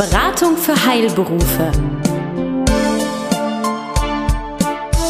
Beratung 0.00 0.56
für 0.56 0.86
Heilberufe. 0.86 1.72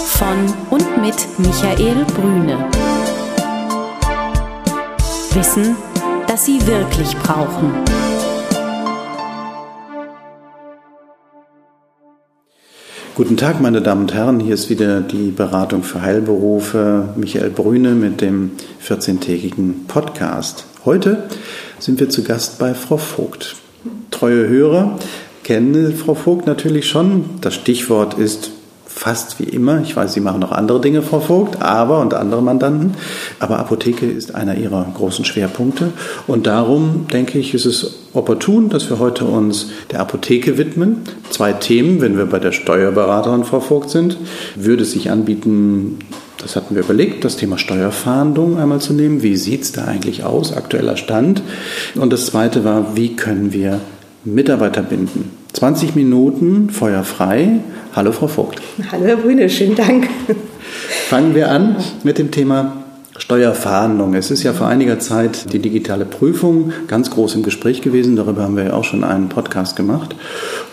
Von 0.06 0.52
und 0.70 1.00
mit 1.00 1.14
Michael 1.38 2.04
Brüne. 2.06 2.68
Wissen, 5.32 5.76
das 6.26 6.44
Sie 6.44 6.66
wirklich 6.66 7.16
brauchen. 7.18 7.72
Guten 13.14 13.36
Tag, 13.36 13.60
meine 13.60 13.82
Damen 13.82 14.00
und 14.00 14.14
Herren. 14.14 14.40
Hier 14.40 14.54
ist 14.54 14.70
wieder 14.70 15.02
die 15.02 15.30
Beratung 15.30 15.84
für 15.84 16.02
Heilberufe 16.02 17.10
Michael 17.14 17.50
Brüne 17.50 17.90
mit 17.90 18.20
dem 18.20 18.56
14-tägigen 18.84 19.86
Podcast. 19.86 20.64
Heute 20.84 21.28
sind 21.78 22.00
wir 22.00 22.10
zu 22.10 22.24
Gast 22.24 22.58
bei 22.58 22.74
Frau 22.74 22.96
Vogt. 22.96 23.54
Treue 24.10 24.48
Hörer 24.48 24.98
kennen 25.42 25.94
Frau 25.96 26.14
Vogt 26.14 26.46
natürlich 26.46 26.88
schon. 26.88 27.24
Das 27.40 27.54
Stichwort 27.54 28.14
ist 28.14 28.50
fast 28.86 29.38
wie 29.38 29.44
immer. 29.44 29.80
Ich 29.82 29.96
weiß, 29.96 30.12
Sie 30.12 30.20
machen 30.20 30.40
noch 30.40 30.52
andere 30.52 30.80
Dinge, 30.80 31.00
Frau 31.00 31.20
Vogt, 31.20 31.62
aber 31.62 32.00
und 32.00 32.12
andere 32.12 32.42
Mandanten. 32.42 32.94
Aber 33.38 33.58
Apotheke 33.58 34.04
ist 34.04 34.34
einer 34.34 34.56
Ihrer 34.56 34.86
großen 34.94 35.24
Schwerpunkte. 35.24 35.92
Und 36.26 36.46
darum 36.46 37.06
denke 37.12 37.38
ich, 37.38 37.54
ist 37.54 37.66
es 37.66 38.00
opportun, 38.12 38.68
dass 38.68 38.90
wir 38.90 38.98
heute 38.98 39.24
uns 39.24 39.68
der 39.90 40.00
Apotheke 40.00 40.58
widmen. 40.58 41.02
Zwei 41.30 41.52
Themen, 41.52 42.00
wenn 42.00 42.18
wir 42.18 42.26
bei 42.26 42.40
der 42.40 42.52
Steuerberaterin 42.52 43.44
Frau 43.44 43.60
Vogt 43.60 43.90
sind, 43.90 44.18
würde 44.56 44.82
es 44.82 44.92
sich 44.92 45.10
anbieten, 45.10 46.00
das 46.42 46.56
hatten 46.56 46.74
wir 46.74 46.82
überlegt, 46.82 47.24
das 47.24 47.36
Thema 47.36 47.58
Steuerfahndung 47.58 48.58
einmal 48.58 48.80
zu 48.80 48.92
nehmen. 48.92 49.22
Wie 49.22 49.36
sieht 49.36 49.62
es 49.62 49.72
da 49.72 49.84
eigentlich 49.84 50.24
aus, 50.24 50.56
aktueller 50.56 50.96
Stand? 50.96 51.42
Und 51.94 52.12
das 52.12 52.26
zweite 52.26 52.64
war, 52.64 52.96
wie 52.96 53.16
können 53.16 53.52
wir 53.52 53.80
Mitarbeiter 54.24 54.82
binden? 54.82 55.30
20 55.52 55.96
Minuten 55.96 56.70
feuerfrei. 56.70 57.60
Hallo, 57.94 58.12
Frau 58.12 58.28
Vogt. 58.28 58.60
Hallo, 58.90 59.04
Herr 59.04 59.16
Brüne, 59.16 59.50
schönen 59.50 59.74
Dank. 59.74 60.08
Fangen 61.08 61.34
wir 61.34 61.50
an 61.50 61.76
mit 62.04 62.18
dem 62.18 62.30
Thema 62.30 62.84
Steuerfahndung. 63.20 64.14
Es 64.14 64.30
ist 64.30 64.42
ja 64.44 64.52
vor 64.52 64.68
einiger 64.68 64.98
Zeit 64.98 65.52
die 65.52 65.58
digitale 65.58 66.04
Prüfung 66.04 66.72
ganz 66.86 67.10
groß 67.10 67.34
im 67.34 67.42
Gespräch 67.42 67.82
gewesen. 67.82 68.16
Darüber 68.16 68.42
haben 68.42 68.56
wir 68.56 68.64
ja 68.64 68.72
auch 68.72 68.84
schon 68.84 69.04
einen 69.04 69.28
Podcast 69.28 69.76
gemacht. 69.76 70.16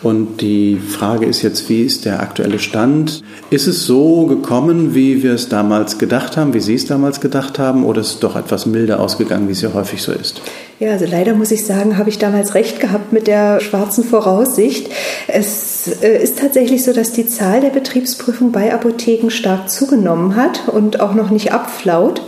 Und 0.03 0.41
die 0.41 0.77
Frage 0.77 1.25
ist 1.25 1.41
jetzt, 1.41 1.69
wie 1.69 1.81
ist 1.81 2.05
der 2.05 2.21
aktuelle 2.21 2.59
Stand? 2.59 3.23
Ist 3.49 3.67
es 3.67 3.85
so 3.85 4.25
gekommen, 4.25 4.93
wie 4.93 5.23
wir 5.23 5.33
es 5.33 5.49
damals 5.49 5.97
gedacht 5.97 6.37
haben, 6.37 6.53
wie 6.53 6.59
Sie 6.59 6.75
es 6.75 6.85
damals 6.85 7.19
gedacht 7.19 7.57
haben, 7.57 7.83
oder 7.83 8.01
ist 8.01 8.07
es 8.07 8.19
doch 8.19 8.35
etwas 8.35 8.65
milder 8.65 8.99
ausgegangen, 8.99 9.47
wie 9.47 9.53
es 9.53 9.61
ja 9.61 9.73
häufig 9.73 10.01
so 10.01 10.11
ist? 10.11 10.41
Ja, 10.79 10.91
also 10.91 11.05
leider 11.09 11.33
muss 11.33 11.49
ich 11.49 11.65
sagen, 11.65 11.97
habe 11.97 12.11
ich 12.11 12.19
damals 12.19 12.53
recht 12.53 12.79
gehabt 12.79 13.11
mit 13.11 13.25
der 13.25 13.59
schwarzen 13.61 14.03
Voraussicht. 14.03 14.91
Es 15.27 15.87
äh, 16.03 16.21
ist 16.21 16.37
tatsächlich 16.37 16.83
so, 16.83 16.93
dass 16.93 17.13
die 17.13 17.27
Zahl 17.27 17.61
der 17.61 17.69
Betriebsprüfungen 17.69 18.51
bei 18.51 18.71
Apotheken 18.71 19.31
stark 19.31 19.71
zugenommen 19.71 20.35
hat 20.35 20.67
und 20.67 20.99
auch 20.99 21.15
noch 21.15 21.31
nicht 21.31 21.51
abflaut 21.51 22.21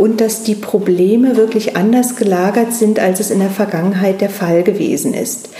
und 0.00 0.22
dass 0.22 0.42
die 0.42 0.54
Probleme 0.54 1.36
wirklich 1.36 1.76
anders 1.76 2.16
gelagert 2.16 2.72
sind, 2.72 2.98
als 2.98 3.20
es 3.20 3.30
in 3.30 3.38
der 3.38 3.50
Vergangenheit 3.50 4.22
der 4.22 4.30
Fall 4.30 4.62
gewesen 4.62 5.12
ist. 5.12 5.50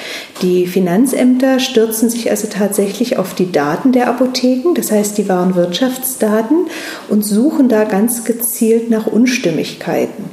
Die 0.41 0.67
Finanzämter 0.67 1.61
stürzen 1.61 2.09
sich 2.09 2.31
also 2.31 2.49
tatsächlich 2.49 3.19
auf 3.19 3.35
die 3.35 3.53
Daten 3.53 3.93
der 3.93 4.09
Apotheken, 4.09 4.73
das 4.75 4.91
heißt 4.91 5.19
die 5.19 5.29
wahren 5.29 5.57
Wirtschaftsdaten, 5.57 6.69
und 7.11 7.23
suchen 7.23 7.69
da 7.69 7.85
ganz 7.85 8.25
gezielt 8.25 8.89
nach 8.89 9.07
Unstimmigkeiten. 9.07 10.25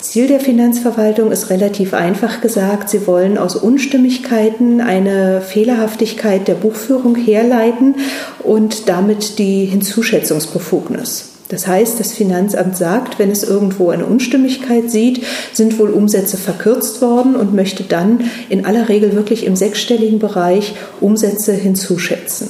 Ziel 0.00 0.26
der 0.26 0.40
Finanzverwaltung 0.40 1.30
ist 1.30 1.50
relativ 1.50 1.92
einfach 1.92 2.40
gesagt, 2.40 2.88
sie 2.88 3.06
wollen 3.06 3.36
aus 3.36 3.56
Unstimmigkeiten 3.56 4.80
eine 4.80 5.42
Fehlerhaftigkeit 5.42 6.48
der 6.48 6.54
Buchführung 6.54 7.14
herleiten 7.14 7.96
und 8.42 8.88
damit 8.88 9.38
die 9.38 9.66
Hinzuschätzungsbefugnis. 9.66 11.33
Das 11.48 11.66
heißt, 11.66 12.00
das 12.00 12.12
Finanzamt 12.12 12.76
sagt, 12.76 13.18
wenn 13.18 13.30
es 13.30 13.44
irgendwo 13.44 13.90
eine 13.90 14.06
Unstimmigkeit 14.06 14.90
sieht, 14.90 15.22
sind 15.52 15.78
wohl 15.78 15.90
Umsätze 15.90 16.36
verkürzt 16.36 17.02
worden 17.02 17.36
und 17.36 17.54
möchte 17.54 17.82
dann 17.82 18.30
in 18.48 18.64
aller 18.64 18.88
Regel 18.88 19.14
wirklich 19.14 19.44
im 19.44 19.54
sechsstelligen 19.54 20.18
Bereich 20.18 20.74
Umsätze 21.00 21.52
hinzuschätzen. 21.52 22.48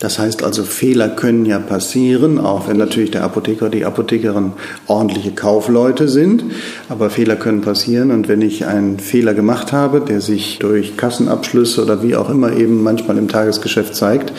Das 0.00 0.18
heißt 0.18 0.42
also, 0.42 0.64
Fehler 0.64 1.08
können 1.08 1.46
ja 1.46 1.58
passieren, 1.58 2.38
auch 2.38 2.68
wenn 2.68 2.76
natürlich 2.76 3.12
der 3.12 3.24
Apotheker, 3.24 3.70
die 3.70 3.84
Apothekerin 3.84 4.52
ordentliche 4.86 5.30
Kaufleute 5.30 6.08
sind. 6.08 6.44
Aber 6.88 7.10
Fehler 7.10 7.36
können 7.36 7.62
passieren. 7.62 8.10
Und 8.10 8.28
wenn 8.28 8.42
ich 8.42 8.66
einen 8.66 8.98
Fehler 8.98 9.34
gemacht 9.34 9.72
habe, 9.72 10.00
der 10.00 10.20
sich 10.20 10.58
durch 10.58 10.96
Kassenabschlüsse 10.96 11.82
oder 11.82 12.02
wie 12.02 12.16
auch 12.16 12.28
immer 12.28 12.52
eben 12.52 12.82
manchmal 12.82 13.18
im 13.18 13.28
Tagesgeschäft 13.28 13.94
zeigt, 13.94 14.32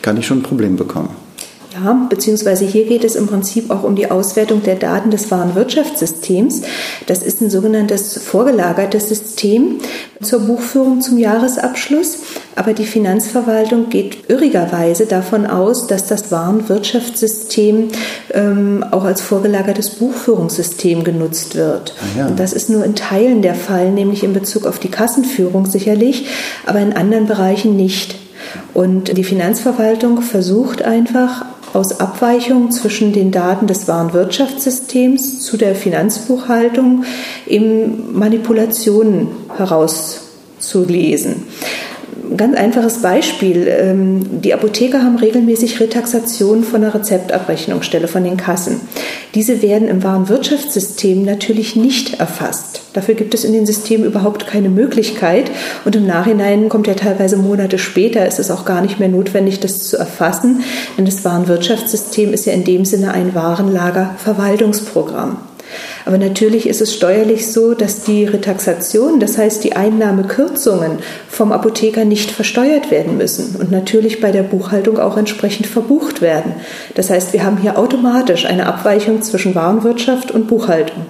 kann 0.00 0.16
ich 0.16 0.26
schon 0.26 0.38
ein 0.38 0.42
Problem 0.42 0.76
bekommen. 0.76 1.10
Ja, 1.72 2.06
beziehungsweise 2.08 2.64
hier 2.64 2.84
geht 2.84 3.04
es 3.04 3.14
im 3.14 3.28
Prinzip 3.28 3.70
auch 3.70 3.84
um 3.84 3.94
die 3.94 4.10
Auswertung 4.10 4.62
der 4.64 4.74
Daten 4.74 5.12
des 5.12 5.30
Warenwirtschaftssystems. 5.30 6.62
Das 7.06 7.22
ist 7.22 7.40
ein 7.40 7.48
sogenanntes 7.48 8.18
vorgelagertes 8.18 9.08
System 9.08 9.78
zur 10.20 10.40
Buchführung 10.40 11.00
zum 11.00 11.16
Jahresabschluss. 11.16 12.18
Aber 12.56 12.72
die 12.72 12.84
Finanzverwaltung 12.84 13.88
geht 13.88 14.28
irrigerweise 14.28 15.06
davon 15.06 15.46
aus, 15.46 15.86
dass 15.86 16.06
das 16.06 16.32
Warenwirtschaftssystem 16.32 17.88
ähm, 18.34 18.84
auch 18.90 19.04
als 19.04 19.20
vorgelagertes 19.20 19.90
Buchführungssystem 19.90 21.04
genutzt 21.04 21.54
wird. 21.54 21.94
Ah 22.00 22.18
ja. 22.18 22.26
Und 22.26 22.40
das 22.40 22.52
ist 22.52 22.68
nur 22.68 22.84
in 22.84 22.96
Teilen 22.96 23.42
der 23.42 23.54
Fall, 23.54 23.92
nämlich 23.92 24.24
in 24.24 24.32
Bezug 24.32 24.66
auf 24.66 24.80
die 24.80 24.90
Kassenführung 24.90 25.66
sicherlich, 25.66 26.26
aber 26.66 26.80
in 26.80 26.94
anderen 26.94 27.26
Bereichen 27.26 27.76
nicht. 27.76 28.16
Und 28.74 29.16
die 29.16 29.24
Finanzverwaltung 29.24 30.22
versucht 30.22 30.82
einfach 30.82 31.44
aus 31.72 32.00
Abweichungen 32.00 32.72
zwischen 32.72 33.12
den 33.12 33.30
Daten 33.30 33.66
des 33.66 33.88
Warenwirtschaftssystems 33.88 35.40
zu 35.40 35.56
der 35.56 35.74
Finanzbuchhaltung 35.74 37.04
eben 37.46 38.18
Manipulationen 38.18 39.28
herauszulesen. 39.56 41.44
Ganz 42.36 42.56
einfaches 42.56 42.98
Beispiel. 42.98 43.66
Ähm, 43.68 44.40
die 44.40 44.54
Apotheker 44.54 45.02
haben 45.02 45.16
regelmäßig 45.16 45.80
Retaxationen 45.80 46.62
von 46.62 46.82
der 46.82 46.94
Rezeptabrechnungsstelle, 46.94 48.08
von 48.08 48.24
den 48.24 48.36
Kassen. 48.36 48.80
Diese 49.34 49.62
werden 49.62 49.88
im 49.88 50.02
Warenwirtschaftssystem 50.02 51.24
natürlich 51.24 51.76
nicht 51.76 52.20
erfasst. 52.20 52.79
Dafür 52.92 53.14
gibt 53.14 53.34
es 53.34 53.44
in 53.44 53.52
den 53.52 53.66
Systemen 53.66 54.06
überhaupt 54.06 54.46
keine 54.46 54.68
Möglichkeit. 54.68 55.50
Und 55.84 55.96
im 55.96 56.06
Nachhinein 56.06 56.68
kommt 56.68 56.86
ja 56.86 56.94
teilweise 56.94 57.36
Monate 57.36 57.78
später, 57.78 58.26
ist 58.26 58.38
es 58.38 58.50
auch 58.50 58.64
gar 58.64 58.80
nicht 58.80 58.98
mehr 58.98 59.08
notwendig, 59.08 59.60
das 59.60 59.80
zu 59.80 59.96
erfassen. 59.96 60.62
Denn 60.98 61.04
das 61.04 61.24
Warenwirtschaftssystem 61.24 62.32
ist 62.32 62.46
ja 62.46 62.52
in 62.52 62.64
dem 62.64 62.84
Sinne 62.84 63.12
ein 63.12 63.34
Warenlagerverwaltungsprogramm. 63.34 65.38
Aber 66.04 66.18
natürlich 66.18 66.68
ist 66.68 66.80
es 66.80 66.94
steuerlich 66.94 67.52
so, 67.52 67.74
dass 67.74 68.02
die 68.02 68.24
Retaxation, 68.24 69.20
das 69.20 69.38
heißt 69.38 69.62
die 69.62 69.74
Einnahmekürzungen 69.74 70.98
vom 71.28 71.52
Apotheker 71.52 72.04
nicht 72.04 72.30
versteuert 72.30 72.90
werden 72.90 73.16
müssen 73.16 73.56
und 73.56 73.70
natürlich 73.70 74.20
bei 74.20 74.32
der 74.32 74.42
Buchhaltung 74.42 74.98
auch 74.98 75.16
entsprechend 75.16 75.66
verbucht 75.66 76.20
werden. 76.20 76.54
Das 76.94 77.10
heißt, 77.10 77.32
wir 77.32 77.44
haben 77.44 77.58
hier 77.58 77.78
automatisch 77.78 78.46
eine 78.46 78.66
Abweichung 78.66 79.22
zwischen 79.22 79.54
Warenwirtschaft 79.54 80.30
und 80.30 80.48
Buchhaltung. 80.48 81.06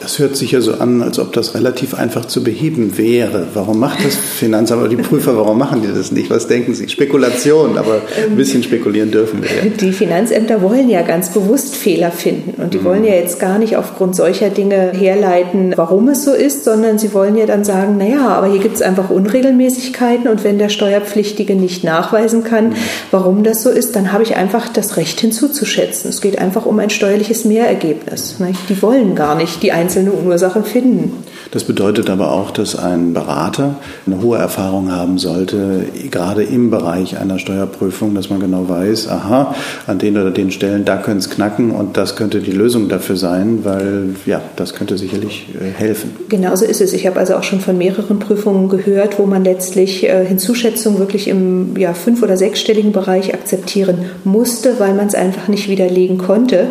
Das 0.00 0.18
hört 0.18 0.36
sich 0.36 0.52
ja 0.52 0.60
so 0.60 0.74
an, 0.74 1.02
als 1.02 1.18
ob 1.18 1.32
das 1.32 1.54
relativ 1.54 1.94
einfach 1.94 2.24
zu 2.24 2.44
beheben 2.44 2.96
wäre. 2.96 3.48
Warum 3.54 3.80
macht 3.80 4.04
das 4.04 4.16
Finanzamt 4.38 4.80
oder 4.80 4.88
die 4.88 4.96
Prüfer, 4.96 5.36
warum 5.36 5.58
machen 5.58 5.82
die 5.82 5.88
das 5.88 6.12
nicht? 6.12 6.30
Was 6.30 6.46
denken 6.46 6.74
Sie? 6.74 6.88
Spekulation, 6.88 7.76
aber 7.76 8.02
ein 8.16 8.36
bisschen 8.36 8.62
spekulieren 8.62 9.10
dürfen 9.10 9.42
wir. 9.42 9.48
Ja. 9.48 9.70
Die 9.70 9.92
Finanzämter 9.92 10.62
wollen 10.62 10.88
ja 10.88 11.02
ganz 11.02 11.30
bewusst 11.30 11.76
Fehler 11.76 12.12
finden 12.12 12.62
und 12.62 12.74
die 12.74 12.78
mhm. 12.78 12.84
wollen 12.84 13.04
ja 13.04 13.14
jetzt 13.14 13.40
gar 13.40 13.58
nicht 13.58 13.76
aufgrund 13.76 14.14
solcher 14.14 14.50
Dinge 14.50 14.92
herleiten, 14.92 15.72
warum 15.76 16.08
es 16.08 16.24
so 16.24 16.32
ist, 16.32 16.64
sondern 16.64 16.98
sie 16.98 17.12
wollen 17.12 17.36
ja 17.36 17.46
dann 17.46 17.64
sagen, 17.64 17.98
naja, 17.98 18.28
aber 18.28 18.46
hier 18.46 18.60
gibt 18.60 18.76
es 18.76 18.82
einfach 18.82 19.10
Unregelmäßigkeiten 19.10 20.28
und 20.28 20.44
wenn 20.44 20.58
der 20.58 20.68
Steuerpflichtige 20.68 21.54
nicht 21.54 21.82
nachweisen 21.82 22.44
kann, 22.44 22.68
mhm. 22.68 22.74
warum 23.10 23.42
das 23.42 23.62
so 23.62 23.70
ist, 23.70 23.96
dann 23.96 24.12
habe 24.12 24.22
ich 24.22 24.36
einfach 24.36 24.68
das 24.68 24.96
Recht 24.96 25.20
hinzuzuschätzen. 25.20 26.10
Es 26.10 26.20
geht 26.20 26.38
einfach 26.38 26.66
um 26.66 26.78
ein 26.78 26.90
steuerliches 26.90 27.44
Mehrergebnis. 27.44 28.36
Die 28.68 28.82
wollen 28.82 29.14
gar 29.14 29.34
nicht 29.34 29.62
die 29.62 29.72
einzelnen 29.72 29.87
einzelne 29.88 30.12
Ursache 30.12 30.62
finden. 30.62 31.24
Das 31.50 31.64
bedeutet 31.64 32.10
aber 32.10 32.32
auch, 32.32 32.50
dass 32.50 32.76
ein 32.76 33.14
Berater 33.14 33.76
eine 34.06 34.20
hohe 34.20 34.36
Erfahrung 34.36 34.92
haben 34.92 35.18
sollte, 35.18 35.86
gerade 36.10 36.42
im 36.42 36.70
Bereich 36.70 37.16
einer 37.18 37.38
Steuerprüfung, 37.38 38.14
dass 38.14 38.28
man 38.28 38.40
genau 38.40 38.68
weiß, 38.68 39.08
aha, 39.08 39.54
an 39.86 39.98
den 39.98 40.18
oder 40.18 40.30
den 40.30 40.50
Stellen, 40.50 40.84
da 40.84 40.98
könnte 40.98 41.20
es 41.20 41.30
knacken 41.30 41.70
und 41.70 41.96
das 41.96 42.16
könnte 42.16 42.40
die 42.40 42.50
Lösung 42.52 42.90
dafür 42.90 43.16
sein, 43.16 43.60
weil 43.62 44.10
ja, 44.26 44.42
das 44.56 44.74
könnte 44.74 44.98
sicherlich 44.98 45.46
äh, 45.58 45.70
helfen. 45.70 46.10
Genauso 46.28 46.66
ist 46.66 46.82
es. 46.82 46.92
Ich 46.92 47.06
habe 47.06 47.18
also 47.18 47.36
auch 47.36 47.42
schon 47.42 47.60
von 47.60 47.78
mehreren 47.78 48.18
Prüfungen 48.18 48.68
gehört, 48.68 49.18
wo 49.18 49.24
man 49.24 49.42
letztlich 49.42 50.06
äh, 50.06 50.26
Hinzuschätzungen 50.26 50.98
wirklich 50.98 51.28
im 51.28 51.78
ja, 51.78 51.94
fünf- 51.94 52.22
oder 52.22 52.36
sechsstelligen 52.36 52.92
Bereich 52.92 53.32
akzeptieren 53.32 54.10
musste, 54.24 54.78
weil 54.78 54.92
man 54.92 55.06
es 55.06 55.14
einfach 55.14 55.48
nicht 55.48 55.70
widerlegen 55.70 56.18
konnte. 56.18 56.66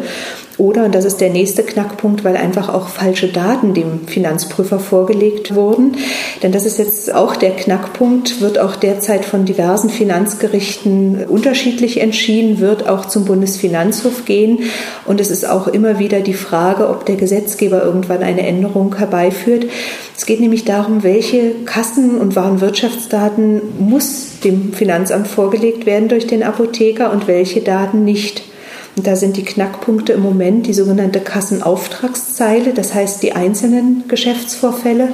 Oder, 0.58 0.86
und 0.86 0.96
das 0.96 1.06
ist 1.06 1.22
der 1.22 1.30
nächste 1.30 1.62
Knackpunkt, 1.62 2.24
weil 2.24 2.36
einfach 2.36 2.74
auch 2.74 2.88
falsche 2.88 3.28
Daten 3.28 3.76
dem 3.76 4.08
Finanzprüfer 4.08 4.80
vorgelegt 4.80 5.54
wurden. 5.54 5.98
Denn 6.42 6.52
das 6.52 6.66
ist 6.66 6.80
jetzt 6.80 7.14
auch 7.14 7.36
der 7.36 7.52
Knackpunkt, 7.52 8.42
wird 8.42 8.58
auch 8.58 8.76
derzeit 8.76 9.24
von 9.24 9.46
diversen 9.46 9.92
Finanzgerichten 9.92 11.26
unterschiedlich 11.26 12.02
entschieden, 12.02 12.60
wird 12.60 12.90
auch 12.90 13.06
zum 13.06 13.26
Bundesfinanzhof 13.26 14.26
gehen. 14.26 14.64
Und 15.06 15.22
es 15.22 15.30
ist 15.30 15.48
auch 15.48 15.68
immer 15.68 16.00
wieder 16.00 16.22
die 16.22 16.34
Frage, 16.34 16.90
ob 16.90 17.06
der 17.06 17.18
Gesetzgeber 17.18 17.84
irgendwann 17.84 18.24
eine 18.24 18.46
Änderung 18.48 18.96
herbeiführt. 18.96 19.68
Es 20.18 20.26
geht 20.26 20.40
nämlich 20.40 20.66
darum, 20.66 21.04
welche 21.04 21.52
Kassen- 21.66 22.18
und 22.18 22.36
Warenwirtschaftsdaten 22.36 23.62
muss 23.78 24.40
dem 24.44 24.74
Finanzamt 24.74 25.28
vorgelegt 25.28 25.86
werden 25.86 26.10
durch 26.10 26.26
den 26.26 26.42
Apotheker 26.42 27.12
und 27.12 27.28
welche 27.28 27.62
Daten 27.62 28.04
nicht. 28.04 28.42
Und 28.98 29.06
da 29.06 29.16
sind 29.16 29.38
die 29.38 29.46
Knackpunkte 29.46 30.14
im 30.14 30.22
Moment 30.22 30.66
die 30.66 30.74
sogenannte 30.74 31.20
Kassenauftragszeile, 31.20 32.74
das 32.74 32.96
heißt 32.96 33.22
die 33.22 33.34
einzelnen 33.34 34.06
Geschäftsvorfälle. 34.08 35.10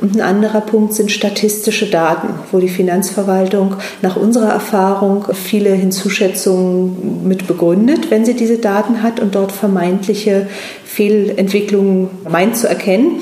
Und 0.00 0.16
ein 0.16 0.22
anderer 0.22 0.60
Punkt 0.60 0.94
sind 0.94 1.12
statistische 1.12 1.86
Daten, 1.86 2.30
wo 2.50 2.58
die 2.58 2.68
Finanzverwaltung 2.68 3.76
nach 4.02 4.16
unserer 4.16 4.50
Erfahrung 4.50 5.24
viele 5.32 5.70
Hinzuschätzungen 5.70 7.28
mit 7.28 7.46
begründet, 7.46 8.10
wenn 8.10 8.24
sie 8.24 8.34
diese 8.34 8.58
Daten 8.58 9.04
hat 9.04 9.20
und 9.20 9.36
dort 9.36 9.52
vermeintliche 9.52 10.48
Fehlentwicklungen 10.88 12.08
meint 12.28 12.56
zu 12.56 12.66
erkennen. 12.66 13.20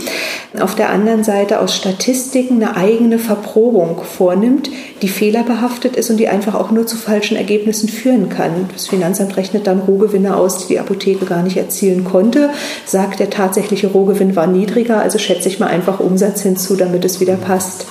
Auf 0.61 0.77
der 0.77 0.91
anderen 0.91 1.25
Seite 1.25 1.61
aus 1.61 1.75
Statistiken 1.75 2.63
eine 2.63 2.77
eigene 2.77 3.19
Verprobung 3.19 4.01
vornimmt, 4.03 4.71
die 5.03 5.09
fehlerbehaftet 5.09 5.97
ist 5.97 6.09
und 6.09 6.17
die 6.17 6.29
einfach 6.29 6.55
auch 6.55 6.71
nur 6.71 6.87
zu 6.87 6.97
falschen 6.97 7.37
Ergebnissen 7.37 7.89
führen 7.89 8.29
kann. 8.29 8.71
Das 8.73 8.87
Finanzamt 8.87 9.37
rechnet 9.37 9.67
dann 9.67 9.81
Rohgewinne 9.81 10.37
aus, 10.37 10.59
die 10.59 10.75
die 10.75 10.79
Apotheke 10.79 11.27
gar 11.27 11.43
nicht 11.43 11.57
erzielen 11.57 12.05
konnte, 12.05 12.51
sagt, 12.87 13.19
der 13.19 13.31
tatsächliche 13.31 13.89
Rohgewinn 13.89 14.37
war 14.37 14.47
niedriger, 14.47 15.01
also 15.01 15.19
schätze 15.19 15.49
ich 15.49 15.59
mal 15.59 15.67
einfach 15.67 15.99
Umsatz 15.99 16.43
hinzu, 16.43 16.77
damit 16.77 17.05
es 17.05 17.21
wieder 17.21 17.37
passt. 17.37 17.85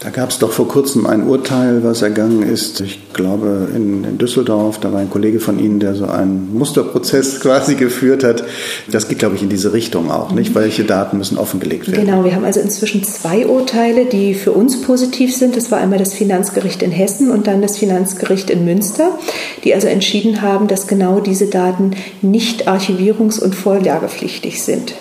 Da 0.00 0.10
gab 0.10 0.30
es 0.30 0.38
doch 0.38 0.52
vor 0.52 0.68
kurzem 0.68 1.06
ein 1.08 1.26
Urteil, 1.26 1.82
was 1.82 2.02
ergangen 2.02 2.44
ist. 2.44 2.80
Ich 2.80 3.12
glaube 3.14 3.68
in, 3.74 4.04
in, 4.04 4.16
Düsseldorf, 4.16 4.78
da 4.78 4.92
war 4.92 5.00
ein 5.00 5.10
Kollege 5.10 5.40
von 5.40 5.58
Ihnen, 5.58 5.80
der 5.80 5.96
so 5.96 6.06
einen 6.06 6.56
Musterprozess 6.56 7.40
quasi 7.42 7.74
geführt 7.74 8.22
hat. 8.22 8.44
Das 8.88 9.08
geht, 9.08 9.18
glaube 9.18 9.34
ich, 9.34 9.42
in 9.42 9.48
diese 9.48 9.72
Richtung 9.72 10.08
auch, 10.08 10.30
nicht? 10.30 10.54
Welche 10.54 10.84
Daten 10.84 11.18
müssen 11.18 11.36
offengelegt 11.36 11.90
werden? 11.90 12.06
Genau, 12.06 12.24
wir 12.24 12.36
haben 12.36 12.44
also 12.44 12.60
inzwischen 12.60 13.02
zwei 13.02 13.46
Urteile, 13.46 14.04
die 14.04 14.34
für 14.34 14.52
uns 14.52 14.82
positiv 14.82 15.34
sind. 15.34 15.56
Das 15.56 15.72
war 15.72 15.78
einmal 15.78 15.98
das 15.98 16.14
Finanzgericht 16.14 16.82
in 16.82 16.92
Hessen 16.92 17.32
und 17.32 17.48
dann 17.48 17.60
das 17.60 17.76
Finanzgericht 17.78 18.50
in 18.50 18.64
Münster, 18.64 19.18
die 19.64 19.74
also 19.74 19.88
entschieden 19.88 20.42
haben, 20.42 20.68
dass 20.68 20.86
genau 20.86 21.18
diese 21.18 21.46
Daten 21.46 21.92
nicht 22.22 22.68
archivierungs- 22.68 23.40
und 23.40 23.56
vorlagepflichtig 23.56 24.62
sind. 24.62 24.94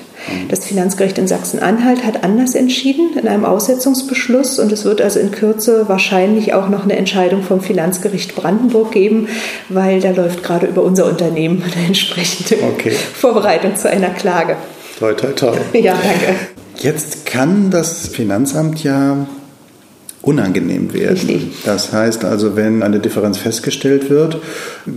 Das 0.50 0.65
Finanzgericht 0.65 1.18
in 1.18 1.27
Sachsen-Anhalt 1.27 2.06
hat 2.06 2.24
anders 2.24 2.56
entschieden 2.56 3.18
in 3.18 3.27
einem 3.27 3.45
Aussetzungsbeschluss 3.45 4.59
und 4.59 4.71
es 4.71 4.85
wird 4.85 5.01
also 5.01 5.19
in 5.19 5.31
Kürze 5.31 5.88
wahrscheinlich 5.88 6.53
auch 6.53 6.69
noch 6.69 6.83
eine 6.83 6.95
Entscheidung 6.95 7.44
vom 7.44 7.62
Finanzgericht 7.62 8.35
Brandenburg 8.35 8.91
geben, 8.91 9.27
weil 9.69 10.00
da 10.00 10.12
läuft 10.12 10.44
gerade 10.44 10.68
über 10.68 10.83
unser 10.83 11.06
Unternehmen 11.06 11.63
eine 11.63 11.88
entsprechende 11.88 12.63
okay. 12.63 12.91
Vorbereitung 12.91 13.75
zu 13.75 13.89
einer 13.89 14.09
Klage. 14.09 14.57
Toi, 15.00 15.13
toi, 15.13 15.31
toi. 15.33 15.57
Ja, 15.74 15.94
danke. 15.94 16.35
Jetzt 16.77 17.25
kann 17.25 17.71
das 17.71 18.07
Finanzamt 18.07 18.83
ja 18.83 19.27
unangenehm 20.21 20.94
werden. 20.94 21.13
Richtig. 21.13 21.63
Das 21.63 21.94
heißt 21.94 22.25
also, 22.25 22.56
wenn 22.56 22.83
eine 22.83 23.00
Differenz 23.00 23.38
festgestellt 23.38 24.09
wird, 24.09 24.39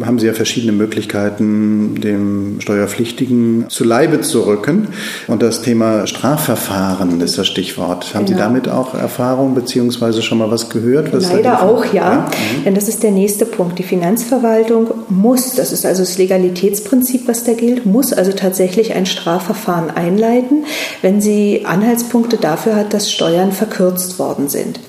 haben 0.04 0.19
Sie 0.19 0.26
ja 0.26 0.32
verschiedene 0.32 0.72
Möglichkeiten, 0.72 2.00
dem 2.00 2.60
Steuerpflichtigen 2.60 3.66
zu 3.69 3.84
Leibe 3.84 4.20
zu 4.20 4.46
rücken. 4.46 4.88
Und 5.26 5.42
das 5.42 5.62
Thema 5.62 6.06
Strafverfahren 6.06 7.20
ist 7.20 7.38
das 7.38 7.46
Stichwort. 7.46 8.14
Haben 8.14 8.26
genau. 8.26 8.38
Sie 8.38 8.42
damit 8.42 8.69
auch 8.69 8.94
Erfahrung 8.94 9.54
bzw. 9.54 10.22
schon 10.22 10.38
mal 10.38 10.50
was 10.50 10.70
gehört? 10.70 11.12
Was 11.12 11.32
Leider 11.32 11.62
auch, 11.62 11.84
ja. 11.87 11.92
ja. 11.92 12.16
Mhm. 12.20 12.64
Denn 12.64 12.75
das 12.75 12.88
ist 12.88 13.02
der 13.02 13.10
nächste 13.10 13.46
Punkt. 13.46 13.78
Die 13.78 13.82
Finanzverwaltung 13.82 14.90
muss, 15.08 15.54
das 15.54 15.72
ist 15.72 15.84
also 15.84 16.02
das 16.02 16.19
Legalitätsprinzip, 16.19 17.26
was 17.26 17.44
da 17.44 17.52
gilt, 17.52 17.87
muss 17.87 18.12
also 18.12 18.32
tatsächlich 18.32 18.94
ein 18.94 19.06
Strafverfahren 19.06 19.90
einleiten, 19.90 20.64
wenn 21.02 21.20
sie 21.20 21.62
Anhaltspunkte 21.64 22.37
dafür 22.37 22.76
hat, 22.76 22.94
dass 22.94 23.10
Steuern 23.10 23.52
verkürzt 23.52 24.19
worden 24.19 24.48
sind. 24.48 24.81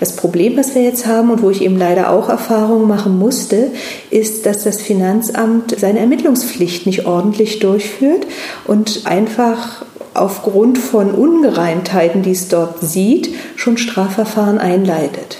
Das 0.00 0.16
Problem, 0.16 0.56
was 0.56 0.74
wir 0.74 0.82
jetzt 0.82 1.06
haben 1.06 1.30
und 1.30 1.42
wo 1.42 1.50
ich 1.50 1.60
eben 1.60 1.76
leider 1.76 2.10
auch 2.10 2.30
Erfahrungen 2.30 2.88
machen 2.88 3.18
musste, 3.18 3.70
ist, 4.10 4.39
dass 4.42 4.64
das 4.64 4.80
Finanzamt 4.80 5.78
seine 5.78 6.00
Ermittlungspflicht 6.00 6.86
nicht 6.86 7.06
ordentlich 7.06 7.58
durchführt 7.58 8.26
und 8.66 9.02
einfach 9.06 9.84
aufgrund 10.14 10.78
von 10.78 11.12
Ungereimtheiten, 11.12 12.22
die 12.22 12.32
es 12.32 12.48
dort 12.48 12.80
sieht, 12.80 13.34
schon 13.56 13.78
Strafverfahren 13.78 14.58
einleitet. 14.58 15.38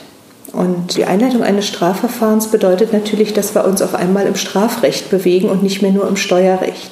Und 0.53 0.97
die 0.97 1.05
Einleitung 1.05 1.43
eines 1.43 1.67
Strafverfahrens 1.69 2.49
bedeutet 2.49 2.93
natürlich, 2.93 3.33
dass 3.33 3.55
wir 3.55 3.65
uns 3.65 3.83
auf 3.83 3.95
einmal 3.95 4.27
im 4.27 4.35
Strafrecht 4.35 5.11
bewegen 5.11 5.49
und 5.49 5.63
nicht 5.63 5.81
mehr 5.81 5.93
nur 5.93 6.09
im 6.09 6.17
Steuerrecht. 6.17 6.91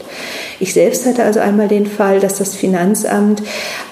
Ich 0.61 0.75
selbst 0.75 1.07
hatte 1.07 1.23
also 1.23 1.39
einmal 1.39 1.69
den 1.69 1.87
Fall, 1.87 2.19
dass 2.19 2.39
das 2.39 2.57
Finanzamt 2.57 3.43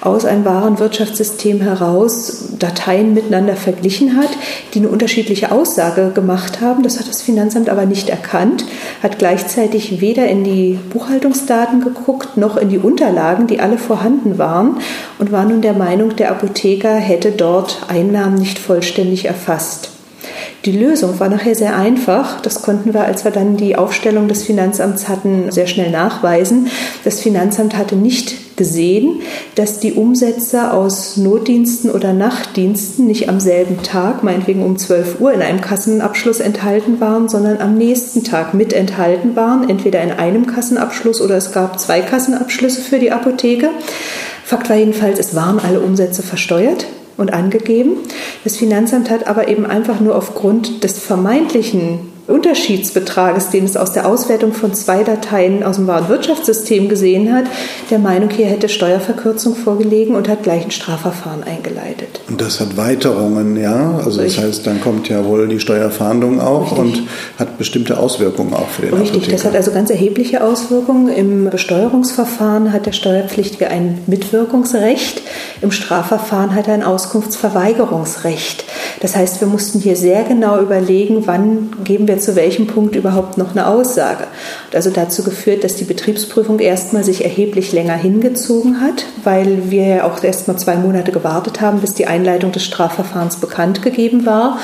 aus 0.01 0.25
einem 0.25 0.43
Warenwirtschaftssystem 0.43 1.61
heraus 1.61 2.49
Dateien 2.59 3.13
miteinander 3.13 3.55
verglichen 3.55 4.17
hat, 4.17 4.29
die 4.73 4.79
eine 4.79 4.89
unterschiedliche 4.89 5.51
Aussage 5.51 6.11
gemacht 6.13 6.59
haben. 6.59 6.83
Das 6.83 6.99
hat 6.99 7.07
das 7.07 7.21
Finanzamt 7.21 7.69
aber 7.69 7.85
nicht 7.85 8.09
erkannt, 8.09 8.65
hat 9.01 9.17
gleichzeitig 9.17 10.01
weder 10.01 10.27
in 10.27 10.43
die 10.43 10.77
Buchhaltungsdaten 10.91 11.81
geguckt 11.81 12.35
noch 12.35 12.57
in 12.57 12.67
die 12.67 12.79
Unterlagen, 12.79 13.47
die 13.47 13.61
alle 13.61 13.77
vorhanden 13.77 14.37
waren 14.37 14.77
und 15.19 15.31
war 15.31 15.45
nun 15.45 15.61
der 15.61 15.73
Meinung, 15.73 16.17
der 16.17 16.31
Apotheker 16.31 16.95
hätte 16.95 17.31
dort 17.31 17.83
Einnahmen 17.87 18.35
nicht 18.35 18.59
vollständig 18.59 19.25
erfasst. 19.25 19.96
Die 20.65 20.77
Lösung 20.77 21.19
war 21.19 21.29
nachher 21.29 21.55
sehr 21.55 21.75
einfach. 21.75 22.41
Das 22.41 22.61
konnten 22.61 22.93
wir, 22.93 23.05
als 23.05 23.23
wir 23.23 23.31
dann 23.31 23.57
die 23.57 23.75
Aufstellung 23.75 24.27
des 24.27 24.43
Finanzamts 24.43 25.07
hatten, 25.07 25.51
sehr 25.51 25.67
schnell 25.67 25.91
nachweisen. 25.91 26.67
Das 27.03 27.21
Finanzamt 27.21 27.77
hatte 27.77 27.95
nicht 27.95 28.57
gesehen, 28.57 29.21
dass 29.55 29.79
die 29.79 29.93
Umsätze 29.93 30.73
aus 30.73 31.15
Notdiensten 31.15 31.89
oder 31.91 32.11
Nachtdiensten 32.11 33.05
nicht 33.05 33.29
am 33.29 33.39
selben 33.39 33.81
Tag, 33.83 34.23
meinetwegen 34.23 34.63
um 34.63 34.77
12 34.77 35.21
Uhr, 35.21 35.31
in 35.31 35.41
einem 35.41 35.61
Kassenabschluss 35.61 36.39
enthalten 36.39 36.99
waren, 36.99 37.29
sondern 37.29 37.61
am 37.61 37.77
nächsten 37.77 38.23
Tag 38.23 38.53
mit 38.53 38.73
enthalten 38.73 39.35
waren, 39.35 39.69
entweder 39.69 40.01
in 40.01 40.11
einem 40.11 40.47
Kassenabschluss 40.47 41.21
oder 41.21 41.35
es 41.37 41.51
gab 41.51 41.79
zwei 41.79 42.01
Kassenabschlüsse 42.01 42.81
für 42.81 42.99
die 42.99 43.11
Apotheke. 43.11 43.69
Fakt 44.43 44.69
war 44.69 44.75
jedenfalls, 44.75 45.19
es 45.19 45.35
waren 45.35 45.59
alle 45.59 45.79
Umsätze 45.79 46.23
versteuert 46.23 46.87
und 47.17 47.33
angegeben. 47.33 47.97
Das 48.43 48.57
Finanzamt 48.57 49.09
hat 49.09 49.27
aber 49.27 49.47
eben 49.47 49.65
einfach 49.65 49.99
nur 49.99 50.15
aufgrund 50.15 50.83
des 50.83 50.99
vermeintlichen 50.99 51.99
Unterschiedsbetrages, 52.27 53.51
den 53.51 53.63
es 53.63 53.77
aus 53.77 53.93
der 53.93 54.05
Auswertung 54.05 54.51
von 54.51 54.73
zwei 54.73 55.03
Dateien 55.03 55.63
aus 55.63 55.77
dem 55.77 55.87
Warenwirtschaftssystem 55.87 56.89
gesehen 56.89 57.33
hat, 57.33 57.45
der 57.89 57.99
Meinung, 57.99 58.29
hier 58.29 58.47
hätte 58.47 58.67
Steuerverkürzung 58.67 59.55
vorgelegen 59.55 60.13
und 60.13 60.27
hat 60.27 60.43
gleich 60.43 60.65
ein 60.65 60.71
Strafverfahren 60.71 61.43
eingeleitet. 61.43 62.19
Und 62.27 62.41
das 62.41 62.59
hat 62.59 62.75
Weiterungen, 62.75 63.55
ja? 63.55 64.01
Also 64.03 64.21
das 64.21 64.37
heißt, 64.37 64.67
dann 64.67 64.81
kommt 64.81 65.07
ja 65.07 65.23
wohl 65.23 65.47
die 65.47 65.61
Steuerfahndung 65.61 66.41
auch 66.41 66.73
Richtig. 66.73 66.79
und 66.79 67.09
hat 67.39 67.57
bestimmte 67.57 67.97
Auswirkungen 67.97 68.53
auch 68.53 68.67
für 68.67 68.81
den 68.81 68.93
Richtig, 68.93 69.11
Apotheker. 69.11 69.31
das 69.31 69.45
hat 69.45 69.55
also 69.55 69.71
ganz 69.71 69.89
erhebliche 69.89 70.43
Auswirkungen. 70.43 71.07
Im 71.07 71.49
Besteuerungsverfahren 71.49 72.73
hat 72.73 72.85
der 72.85 72.91
Steuerpflichtige 72.91 73.69
ein 73.69 73.99
Mitwirkungsrecht, 74.05 75.21
im 75.61 75.71
Strafverfahren 75.71 76.53
hat 76.55 76.67
er 76.67 76.75
ein 76.75 76.83
Auskunftsverweigerungsrecht. 76.83 78.65
Das 78.99 79.15
heißt, 79.15 79.41
wir 79.41 79.47
mussten 79.47 79.79
hier 79.79 79.95
sehr 79.95 80.23
genau 80.23 80.59
überlegen, 80.59 81.27
wann 81.27 81.69
geben 81.83 82.07
wir 82.07 82.19
zu 82.19 82.35
welchem 82.35 82.67
Punkt 82.67 82.95
überhaupt 82.95 83.37
noch 83.37 83.51
eine 83.51 83.67
Aussage. 83.67 84.25
Und 84.67 84.75
also 84.75 84.89
dazu 84.89 85.23
geführt, 85.23 85.63
dass 85.63 85.75
die 85.75 85.83
Betriebsprüfung 85.83 86.59
erstmal 86.59 87.03
sich 87.03 87.23
erheblich 87.23 87.71
länger 87.73 87.95
hingezogen 87.95 88.81
hat, 88.81 89.05
weil 89.23 89.69
wir 89.71 89.85
ja 89.85 90.03
auch 90.03 90.23
erstmal 90.23 90.57
zwei 90.57 90.75
Monate 90.75 91.11
gewartet 91.11 91.61
haben, 91.61 91.79
bis 91.79 91.93
die 91.93 92.07
Einleitung 92.07 92.51
des 92.51 92.63
Strafverfahrens 92.63 93.37
bekannt 93.37 93.81
gegeben 93.81 94.25
war. 94.25 94.59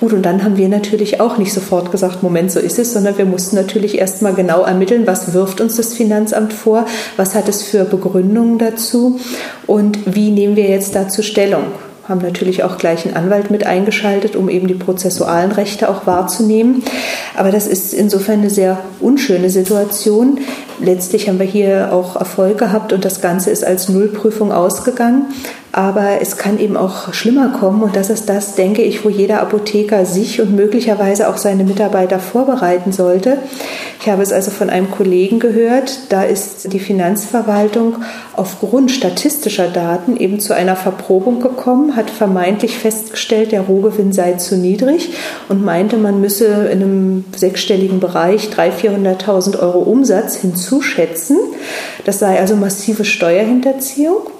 Gut, 0.00 0.12
und 0.12 0.22
dann 0.22 0.42
haben 0.42 0.56
wir 0.56 0.68
natürlich 0.68 1.20
auch 1.20 1.38
nicht 1.38 1.52
sofort 1.52 1.90
gesagt, 1.90 2.22
Moment, 2.22 2.50
so 2.52 2.60
ist 2.60 2.78
es, 2.78 2.92
sondern 2.92 3.18
wir 3.18 3.24
mussten 3.24 3.56
natürlich 3.56 3.98
erstmal 3.98 4.34
genau 4.34 4.62
ermitteln, 4.62 5.06
was 5.06 5.32
wirft 5.32 5.60
uns 5.60 5.76
das 5.76 5.94
Finanzamt 5.94 6.52
vor, 6.52 6.86
was 7.16 7.34
hat 7.34 7.48
es 7.48 7.62
für 7.62 7.84
Begründungen 7.84 8.58
dazu 8.58 9.20
und 9.66 10.14
wie 10.14 10.30
nehmen 10.36 10.54
wir 10.54 10.68
jetzt 10.68 10.94
dazu 10.94 11.22
Stellung 11.22 11.64
haben 12.08 12.20
natürlich 12.20 12.62
auch 12.62 12.78
gleich 12.78 13.04
einen 13.04 13.16
Anwalt 13.16 13.50
mit 13.50 13.66
eingeschaltet, 13.66 14.36
um 14.36 14.48
eben 14.48 14.68
die 14.68 14.74
prozessualen 14.74 15.52
Rechte 15.52 15.88
auch 15.88 16.06
wahrzunehmen. 16.06 16.84
Aber 17.36 17.50
das 17.50 17.66
ist 17.66 17.92
insofern 17.92 18.40
eine 18.40 18.50
sehr 18.50 18.78
unschöne 19.00 19.50
Situation. 19.50 20.38
Letztlich 20.80 21.28
haben 21.28 21.38
wir 21.38 21.46
hier 21.46 21.92
auch 21.92 22.16
Erfolg 22.16 22.58
gehabt 22.58 22.92
und 22.92 23.04
das 23.04 23.20
Ganze 23.20 23.50
ist 23.50 23.64
als 23.64 23.88
Nullprüfung 23.88 24.52
ausgegangen. 24.52 25.26
Aber 25.76 26.22
es 26.22 26.38
kann 26.38 26.58
eben 26.58 26.74
auch 26.74 27.12
schlimmer 27.12 27.50
kommen 27.50 27.82
und 27.82 27.96
das 27.96 28.08
ist 28.08 28.30
das, 28.30 28.54
denke 28.54 28.80
ich, 28.80 29.04
wo 29.04 29.10
jeder 29.10 29.42
Apotheker 29.42 30.06
sich 30.06 30.40
und 30.40 30.56
möglicherweise 30.56 31.28
auch 31.28 31.36
seine 31.36 31.64
Mitarbeiter 31.64 32.18
vorbereiten 32.18 32.92
sollte. 32.92 33.36
Ich 34.00 34.08
habe 34.08 34.22
es 34.22 34.32
also 34.32 34.50
von 34.50 34.70
einem 34.70 34.90
Kollegen 34.90 35.38
gehört, 35.38 35.98
da 36.08 36.22
ist 36.22 36.72
die 36.72 36.78
Finanzverwaltung 36.78 37.96
aufgrund 38.32 38.90
statistischer 38.90 39.68
Daten 39.68 40.16
eben 40.16 40.40
zu 40.40 40.54
einer 40.54 40.76
Verprobung 40.76 41.40
gekommen, 41.40 41.94
hat 41.94 42.08
vermeintlich 42.08 42.78
festgestellt, 42.78 43.52
der 43.52 43.60
Rohgewinn 43.60 44.14
sei 44.14 44.32
zu 44.32 44.56
niedrig 44.56 45.10
und 45.50 45.62
meinte, 45.62 45.98
man 45.98 46.22
müsse 46.22 46.46
in 46.72 46.82
einem 46.82 47.24
sechsstelligen 47.36 48.00
Bereich 48.00 48.48
300.000, 48.48 49.26
400.000 49.26 49.58
Euro 49.60 49.80
Umsatz 49.80 50.36
hinzuschätzen. 50.36 51.36
Das 52.06 52.18
sei 52.18 52.40
also 52.40 52.56
massive 52.56 53.04
Steuerhinterziehung. 53.04 54.35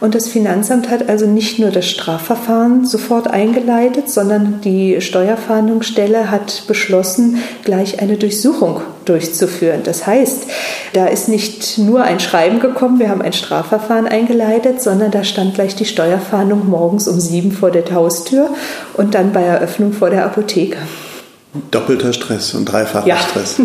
Und 0.00 0.14
das 0.14 0.28
Finanzamt 0.28 0.90
hat 0.90 1.08
also 1.08 1.26
nicht 1.26 1.58
nur 1.58 1.70
das 1.70 1.86
Strafverfahren 1.88 2.86
sofort 2.86 3.26
eingeleitet, 3.26 4.08
sondern 4.08 4.60
die 4.60 5.00
Steuerfahndungsstelle 5.00 6.30
hat 6.30 6.64
beschlossen, 6.68 7.38
gleich 7.64 8.00
eine 8.00 8.16
Durchsuchung 8.16 8.80
durchzuführen. 9.06 9.80
Das 9.82 10.06
heißt, 10.06 10.44
da 10.92 11.06
ist 11.06 11.28
nicht 11.28 11.78
nur 11.78 12.02
ein 12.02 12.20
Schreiben 12.20 12.60
gekommen, 12.60 13.00
wir 13.00 13.08
haben 13.08 13.22
ein 13.22 13.32
Strafverfahren 13.32 14.06
eingeleitet, 14.06 14.80
sondern 14.80 15.10
da 15.10 15.24
stand 15.24 15.54
gleich 15.54 15.74
die 15.74 15.84
Steuerfahndung 15.84 16.68
morgens 16.68 17.08
um 17.08 17.18
sieben 17.18 17.50
vor 17.50 17.72
der 17.72 17.84
Haustür 17.92 18.50
und 18.94 19.16
dann 19.16 19.32
bei 19.32 19.42
Eröffnung 19.42 19.92
vor 19.92 20.10
der 20.10 20.24
Apotheke. 20.26 20.78
Doppelter 21.70 22.12
Stress 22.12 22.54
und 22.54 22.66
dreifacher 22.66 23.06
ja. 23.06 23.16
Stress. 23.16 23.56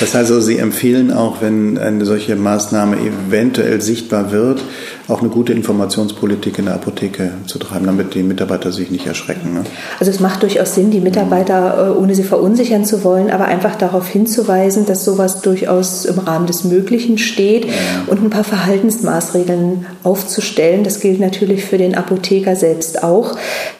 Das 0.00 0.14
heißt 0.14 0.32
also, 0.32 0.40
Sie 0.40 0.58
empfehlen 0.58 1.12
auch, 1.12 1.40
wenn 1.40 1.78
eine 1.78 2.04
solche 2.04 2.34
Maßnahme 2.34 2.96
eventuell 2.96 3.80
sichtbar 3.80 4.32
wird, 4.32 4.60
auch 5.08 5.20
eine 5.20 5.30
gute 5.30 5.52
Informationspolitik 5.52 6.58
in 6.58 6.66
der 6.66 6.74
Apotheke 6.74 7.32
zu 7.46 7.58
treiben, 7.58 7.86
damit 7.86 8.14
die 8.14 8.22
Mitarbeiter 8.22 8.72
sich 8.72 8.90
nicht 8.90 9.06
erschrecken. 9.06 9.54
Ne? 9.54 9.64
Also 9.98 10.10
es 10.10 10.20
macht 10.20 10.42
durchaus 10.42 10.74
Sinn, 10.74 10.90
die 10.90 11.00
Mitarbeiter, 11.00 11.88
äh, 11.88 11.98
ohne 11.98 12.14
sie 12.14 12.22
verunsichern 12.22 12.84
zu 12.84 13.02
wollen, 13.04 13.30
aber 13.30 13.46
einfach 13.46 13.74
darauf 13.74 14.08
hinzuweisen, 14.08 14.86
dass 14.86 15.04
sowas 15.04 15.40
durchaus 15.42 16.04
im 16.04 16.18
Rahmen 16.18 16.46
des 16.46 16.64
Möglichen 16.64 17.18
steht 17.18 17.66
und 18.06 18.22
ein 18.22 18.30
paar 18.30 18.44
Verhaltensmaßregeln 18.44 19.86
aufzustellen. 20.02 20.84
Das 20.84 21.00
gilt 21.00 21.20
natürlich 21.20 21.64
für 21.64 21.78
den 21.78 21.94
Apotheker 21.94 22.54
selbst 22.54 23.02
auch. 23.02 23.36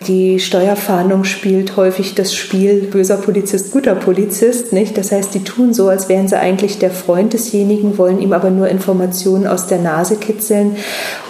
Die 0.06 0.40
Steuerfahndung 0.40 1.24
spielt 1.24 1.76
häufig 1.76 2.14
das 2.14 2.34
Spiel 2.34 2.82
böser 2.82 3.16
Polizist, 3.16 3.70
guter 3.70 3.94
Polizist. 3.94 4.72
Nicht? 4.72 4.98
Das 4.98 5.12
heißt, 5.12 5.34
die 5.34 5.44
tun 5.44 5.72
so, 5.72 5.88
als 5.88 6.08
wären 6.08 6.26
sie 6.26 6.38
eigentlich 6.38 6.78
der 6.78 6.90
Freund 6.90 7.32
desjenigen, 7.32 7.98
wollen 7.98 8.20
ihm 8.20 8.32
aber 8.32 8.50
nur 8.50 8.68
Informationen 8.68 9.46
aus 9.46 9.66
der 9.66 9.78
Nase 9.78 10.16
kitzeln 10.16 10.76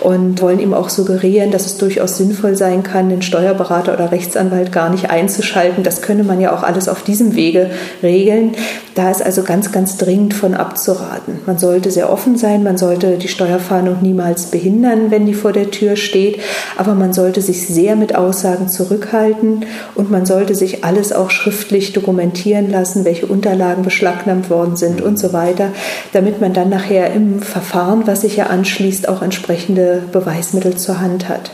und 0.01 0.41
wollen 0.41 0.61
ihm 0.61 0.75
auch 0.75 0.89
suggerieren, 0.89 1.51
dass 1.51 1.67
es 1.67 1.79
durchaus 1.79 2.17
sinnvoll 2.17 2.57
sein 2.57 2.83
kann, 2.83 3.09
den 3.09 3.23
Steuerberater 3.23 3.95
oder 3.95 4.13
Rechtsanwalt 4.13 4.73
gar 4.73 4.91
nicht 4.91 5.11
einzuschalten. 5.11 5.85
Das 5.85 6.03
könne 6.03 6.25
man 6.25 6.41
ja 6.41 6.55
auch 6.55 6.63
alles 6.63 6.89
auf 6.89 7.03
diesem 7.03 7.35
Wege 7.35 7.71
regeln. 8.03 8.53
Da 8.95 9.11
ist 9.11 9.25
also 9.25 9.43
ganz, 9.43 9.73
ganz 9.73 9.97
dringend 9.97 10.35
von 10.35 10.55
abzuraten. 10.55 11.39
Man 11.47 11.59
sollte 11.59 11.91
sehr 11.91 12.13
offen 12.13 12.37
sein, 12.37 12.63
man 12.63 12.77
sollte 12.77 13.17
die 13.17 13.29
Steuerfahndung 13.29 13.99
niemals 14.03 14.47
behindern, 14.47 15.11
wenn 15.11 15.25
die 15.25 15.33
vor 15.35 15.53
der 15.53 15.71
Tür 15.71 15.97
steht, 15.97 16.41
aber 16.77 16.95
man 16.95 17.15
sollte 17.15 17.41
sich 17.41 17.67
sehr 17.67 17.97
mit 17.97 18.15
Aussagen 18.15 18.69
zurückhalten 18.69 19.65
und 19.95 20.11
man 20.11 20.27
sollte 20.27 20.55
sich 20.55 20.85
alles 20.85 21.13
auch 21.13 21.31
schriftlich 21.31 21.95
dokumentieren 21.95 22.71
lassen, 22.71 23.07
welche 23.07 23.27
Unterlagen 23.27 23.83
beschlagnahmt 23.83 24.51
worden 24.51 24.77
sind 24.77 25.01
und 25.01 25.19
so 25.19 25.33
weiter, 25.33 25.69
damit 26.13 26.41
man 26.43 26.53
dann 26.53 26.69
nachher 26.69 27.13
im 27.15 27.41
Verfahren, 27.41 28.07
was 28.07 28.21
sich 28.21 28.37
ja 28.37 28.47
anschließt, 28.47 29.09
auch 29.09 29.23
entsprechende 29.73 30.03
Beweismittel 30.13 30.77
zur 30.77 31.01
Hand 31.01 31.29
hat. 31.29 31.51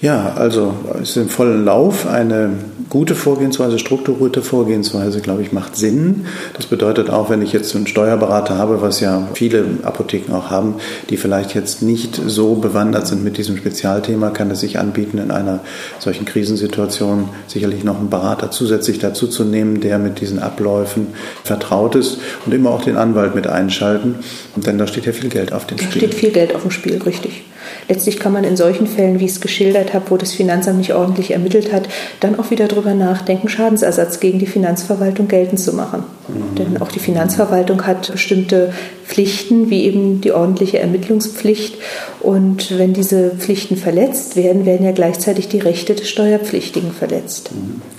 Ja, 0.00 0.34
also 0.36 0.74
es 1.02 1.10
ist 1.10 1.16
im 1.16 1.28
vollen 1.28 1.64
Lauf. 1.64 2.06
Eine 2.06 2.50
gute 2.88 3.14
Vorgehensweise, 3.14 3.78
strukturierte 3.78 4.42
Vorgehensweise, 4.42 5.20
glaube 5.20 5.42
ich, 5.42 5.52
macht 5.52 5.76
Sinn. 5.76 6.26
Das 6.54 6.66
bedeutet 6.66 7.10
auch, 7.10 7.30
wenn 7.30 7.42
ich 7.42 7.52
jetzt 7.52 7.74
einen 7.74 7.86
Steuerberater 7.86 8.56
habe, 8.58 8.82
was 8.82 9.00
ja 9.00 9.28
viele 9.34 9.64
Apotheken 9.82 10.32
auch 10.32 10.50
haben, 10.50 10.76
die 11.10 11.16
vielleicht 11.16 11.54
jetzt 11.54 11.82
nicht 11.82 12.20
so 12.26 12.54
bewandert 12.54 13.06
sind 13.06 13.24
mit 13.24 13.38
diesem 13.38 13.56
Spezialthema, 13.56 14.30
kann 14.30 14.50
es 14.50 14.60
sich 14.60 14.78
anbieten, 14.78 15.18
in 15.18 15.30
einer 15.30 15.60
solchen 15.98 16.24
Krisensituation 16.24 17.28
sicherlich 17.46 17.84
noch 17.84 17.98
einen 17.98 18.10
Berater 18.10 18.50
zusätzlich 18.50 18.98
dazu 18.98 19.26
zu 19.26 19.44
nehmen, 19.44 19.80
der 19.80 19.98
mit 19.98 20.20
diesen 20.20 20.38
Abläufen 20.38 21.08
vertraut 21.44 21.96
ist 21.96 22.18
und 22.44 22.54
immer 22.54 22.70
auch 22.70 22.82
den 22.82 22.96
Anwalt 22.96 23.34
mit 23.34 23.46
einschalten. 23.46 24.16
Und 24.54 24.66
denn 24.66 24.78
da 24.78 24.86
steht 24.86 25.06
ja 25.06 25.12
viel 25.12 25.30
Geld 25.30 25.52
auf 25.52 25.66
dem 25.66 25.78
da 25.78 25.84
Spiel. 25.84 26.02
Da 26.02 26.06
steht 26.06 26.14
viel 26.14 26.30
Geld 26.30 26.54
auf 26.54 26.62
dem 26.62 26.70
Spiel, 26.70 27.02
richtig. 27.02 27.44
Letztlich 27.88 28.18
kann 28.18 28.32
man 28.32 28.44
in 28.44 28.56
solchen 28.56 28.86
Fällen, 28.86 29.20
wie 29.20 29.24
ich 29.24 29.32
es 29.32 29.40
geschildert 29.40 29.94
habe, 29.94 30.10
wo 30.10 30.16
das 30.16 30.32
Finanzamt 30.32 30.78
nicht 30.78 30.94
ordentlich 30.94 31.32
ermittelt 31.32 31.72
hat, 31.72 31.88
dann 32.20 32.38
auch 32.38 32.50
wieder 32.50 32.68
darüber 32.68 32.94
nachdenken, 32.94 33.48
Schadensersatz 33.48 34.20
gegen 34.20 34.38
die 34.38 34.46
Finanzverwaltung 34.46 35.28
geltend 35.28 35.60
zu 35.60 35.72
machen. 35.72 36.04
Mhm. 36.28 36.54
Denn 36.56 36.82
auch 36.82 36.88
die 36.88 36.98
Finanzverwaltung 36.98 37.86
hat 37.86 38.10
bestimmte 38.12 38.72
Pflichten, 39.04 39.70
wie 39.70 39.84
eben 39.84 40.20
die 40.20 40.32
ordentliche 40.32 40.78
Ermittlungspflicht. 40.78 41.76
Und 42.20 42.78
wenn 42.78 42.92
diese 42.92 43.30
Pflichten 43.30 43.76
verletzt 43.76 44.36
werden, 44.36 44.66
werden 44.66 44.84
ja 44.84 44.92
gleichzeitig 44.92 45.48
die 45.48 45.60
Rechte 45.60 45.94
des 45.94 46.08
Steuerpflichtigen 46.08 46.92
verletzt. 46.92 47.50
Mhm. 47.52 47.95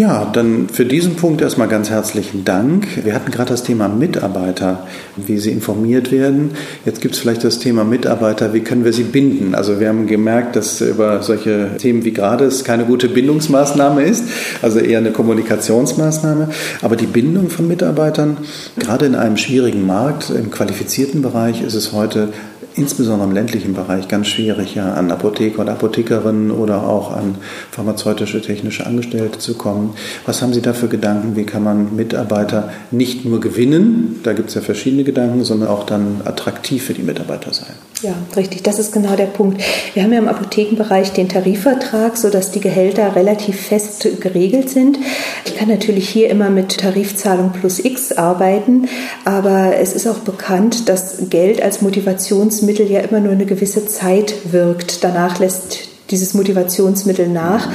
Ja, 0.00 0.24
dann 0.24 0.70
für 0.70 0.86
diesen 0.86 1.16
Punkt 1.16 1.42
erstmal 1.42 1.68
ganz 1.68 1.90
herzlichen 1.90 2.42
Dank. 2.46 3.04
Wir 3.04 3.14
hatten 3.14 3.30
gerade 3.30 3.50
das 3.50 3.64
Thema 3.64 3.86
Mitarbeiter, 3.86 4.86
wie 5.18 5.36
sie 5.36 5.50
informiert 5.50 6.10
werden. 6.10 6.52
Jetzt 6.86 7.02
gibt 7.02 7.16
es 7.16 7.20
vielleicht 7.20 7.44
das 7.44 7.58
Thema 7.58 7.84
Mitarbeiter, 7.84 8.54
wie 8.54 8.60
können 8.60 8.86
wir 8.86 8.94
sie 8.94 9.02
binden? 9.02 9.54
Also 9.54 9.78
wir 9.78 9.90
haben 9.90 10.06
gemerkt, 10.06 10.56
dass 10.56 10.80
über 10.80 11.22
solche 11.22 11.76
Themen 11.76 12.02
wie 12.02 12.12
gerade 12.12 12.46
es 12.46 12.64
keine 12.64 12.86
gute 12.86 13.10
Bindungsmaßnahme 13.10 14.02
ist, 14.04 14.24
also 14.62 14.78
eher 14.78 15.00
eine 15.00 15.10
Kommunikationsmaßnahme. 15.10 16.48
Aber 16.80 16.96
die 16.96 17.04
Bindung 17.04 17.50
von 17.50 17.68
Mitarbeitern, 17.68 18.38
gerade 18.78 19.04
in 19.04 19.14
einem 19.14 19.36
schwierigen 19.36 19.84
Markt, 19.84 20.30
im 20.30 20.50
qualifizierten 20.50 21.20
Bereich, 21.20 21.60
ist 21.60 21.74
es 21.74 21.92
heute 21.92 22.30
insbesondere 22.74 23.28
im 23.28 23.34
ländlichen 23.34 23.74
Bereich 23.74 24.08
ganz 24.08 24.28
schwierig, 24.28 24.74
ja, 24.74 24.94
an 24.94 25.10
Apotheker 25.10 25.60
und 25.60 25.68
Apothekerinnen 25.68 26.50
oder 26.50 26.86
auch 26.86 27.12
an 27.12 27.36
pharmazeutische 27.70 28.40
technische 28.40 28.86
Angestellte 28.86 29.38
zu 29.38 29.54
kommen. 29.54 29.94
Was 30.26 30.42
haben 30.42 30.52
Sie 30.52 30.62
da 30.62 30.72
für 30.72 30.88
Gedanken? 30.88 31.36
Wie 31.36 31.44
kann 31.44 31.62
man 31.62 31.96
Mitarbeiter 31.96 32.70
nicht 32.90 33.24
nur 33.24 33.40
gewinnen, 33.40 34.20
da 34.22 34.32
gibt 34.32 34.48
es 34.48 34.54
ja 34.54 34.60
verschiedene 34.60 35.04
Gedanken, 35.04 35.44
sondern 35.44 35.68
auch 35.68 35.84
dann 35.84 36.22
attraktiv 36.24 36.84
für 36.84 36.94
die 36.94 37.02
Mitarbeiter 37.02 37.52
sein? 37.52 37.74
Ja, 38.02 38.14
richtig, 38.34 38.62
das 38.62 38.78
ist 38.78 38.92
genau 38.92 39.14
der 39.14 39.26
Punkt. 39.26 39.62
Wir 39.92 40.02
haben 40.02 40.12
ja 40.12 40.18
im 40.18 40.28
Apothekenbereich 40.28 41.12
den 41.12 41.28
Tarifvertrag, 41.28 42.16
sodass 42.16 42.50
die 42.50 42.60
Gehälter 42.60 43.14
relativ 43.14 43.60
fest 43.60 44.08
geregelt 44.20 44.70
sind. 44.70 44.98
Ich 45.44 45.54
kann 45.54 45.68
natürlich 45.68 46.08
hier 46.08 46.30
immer 46.30 46.48
mit 46.48 46.78
Tarifzahlung 46.78 47.52
plus 47.52 47.84
X 47.84 48.12
arbeiten, 48.12 48.88
aber 49.26 49.76
es 49.76 49.92
ist 49.92 50.06
auch 50.06 50.20
bekannt, 50.20 50.88
dass 50.88 51.28
Geld 51.28 51.60
als 51.60 51.82
Motivationsmittel 51.82 52.90
ja 52.90 53.00
immer 53.00 53.20
nur 53.20 53.32
eine 53.32 53.44
gewisse 53.44 53.86
Zeit 53.86 54.34
wirkt. 54.50 55.04
Danach 55.04 55.38
lässt 55.38 55.90
dieses 56.10 56.32
Motivationsmittel 56.32 57.28
nach. 57.28 57.68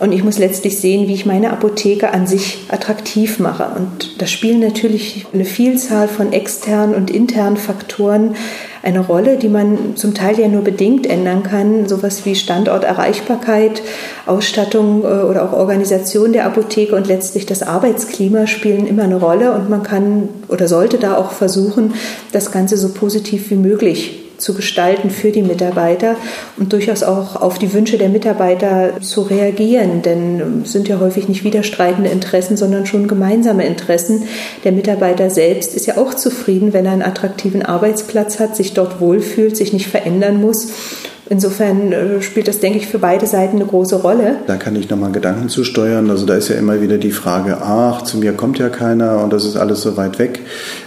Und 0.00 0.12
ich 0.12 0.24
muss 0.24 0.38
letztlich 0.38 0.78
sehen, 0.78 1.08
wie 1.08 1.14
ich 1.14 1.26
meine 1.26 1.52
Apotheke 1.52 2.12
an 2.12 2.26
sich 2.26 2.64
attraktiv 2.68 3.38
mache. 3.38 3.66
Und 3.76 4.20
da 4.20 4.26
spielen 4.26 4.60
natürlich 4.60 5.26
eine 5.34 5.44
Vielzahl 5.44 6.08
von 6.08 6.32
externen 6.32 6.94
und 6.94 7.10
internen 7.10 7.58
Faktoren 7.58 8.34
eine 8.82 9.00
Rolle, 9.00 9.36
die 9.36 9.50
man 9.50 9.96
zum 9.96 10.14
Teil 10.14 10.40
ja 10.40 10.48
nur 10.48 10.62
bedingt 10.62 11.06
ändern 11.06 11.42
kann. 11.42 11.86
Sowas 11.86 12.24
wie 12.24 12.34
Standorterreichbarkeit, 12.34 13.82
Ausstattung 14.24 15.02
äh, 15.02 15.22
oder 15.24 15.44
auch 15.44 15.52
Organisation 15.52 16.32
der 16.32 16.46
Apotheke 16.46 16.96
und 16.96 17.06
letztlich 17.06 17.44
das 17.44 17.62
Arbeitsklima 17.62 18.46
spielen 18.46 18.86
immer 18.86 19.02
eine 19.02 19.16
Rolle. 19.16 19.52
Und 19.52 19.68
man 19.68 19.82
kann 19.82 20.30
oder 20.48 20.66
sollte 20.66 20.96
da 20.96 21.18
auch 21.18 21.32
versuchen, 21.32 21.92
das 22.32 22.52
Ganze 22.52 22.78
so 22.78 22.88
positiv 22.94 23.50
wie 23.50 23.56
möglich 23.56 24.29
zu 24.40 24.54
gestalten 24.54 25.10
für 25.10 25.30
die 25.30 25.42
Mitarbeiter 25.42 26.16
und 26.58 26.72
durchaus 26.72 27.02
auch 27.02 27.36
auf 27.36 27.58
die 27.58 27.72
Wünsche 27.72 27.98
der 27.98 28.08
Mitarbeiter 28.08 29.00
zu 29.00 29.22
reagieren. 29.22 30.02
Denn 30.02 30.62
es 30.64 30.72
sind 30.72 30.88
ja 30.88 30.98
häufig 30.98 31.28
nicht 31.28 31.44
widerstreitende 31.44 32.10
Interessen, 32.10 32.56
sondern 32.56 32.86
schon 32.86 33.08
gemeinsame 33.08 33.66
Interessen. 33.66 34.24
Der 34.64 34.72
Mitarbeiter 34.72 35.30
selbst 35.30 35.74
ist 35.74 35.86
ja 35.86 35.96
auch 35.96 36.14
zufrieden, 36.14 36.72
wenn 36.72 36.86
er 36.86 36.92
einen 36.92 37.02
attraktiven 37.02 37.62
Arbeitsplatz 37.62 38.40
hat, 38.40 38.56
sich 38.56 38.74
dort 38.74 39.00
wohlfühlt, 39.00 39.56
sich 39.56 39.72
nicht 39.72 39.86
verändern 39.86 40.40
muss 40.40 40.68
Insofern 41.30 41.92
äh, 41.92 42.20
spielt 42.22 42.48
das, 42.48 42.58
denke 42.58 42.78
ich, 42.78 42.88
für 42.88 42.98
beide 42.98 43.24
Seiten 43.24 43.54
eine 43.54 43.64
große 43.64 43.94
Rolle. 43.94 44.38
Da 44.48 44.56
kann 44.56 44.74
ich 44.74 44.90
nochmal 44.90 45.12
Gedanken 45.12 45.48
zu 45.48 45.62
steuern. 45.62 46.10
Also 46.10 46.26
da 46.26 46.34
ist 46.34 46.48
ja 46.48 46.56
immer 46.56 46.82
wieder 46.82 46.98
die 46.98 47.12
Frage, 47.12 47.58
ach, 47.62 48.02
zu 48.02 48.18
mir 48.18 48.32
kommt 48.32 48.58
ja 48.58 48.68
keiner 48.68 49.22
und 49.22 49.32
das 49.32 49.44
ist 49.44 49.56
alles 49.56 49.80
so 49.80 49.96
weit 49.96 50.18
weg. 50.18 50.40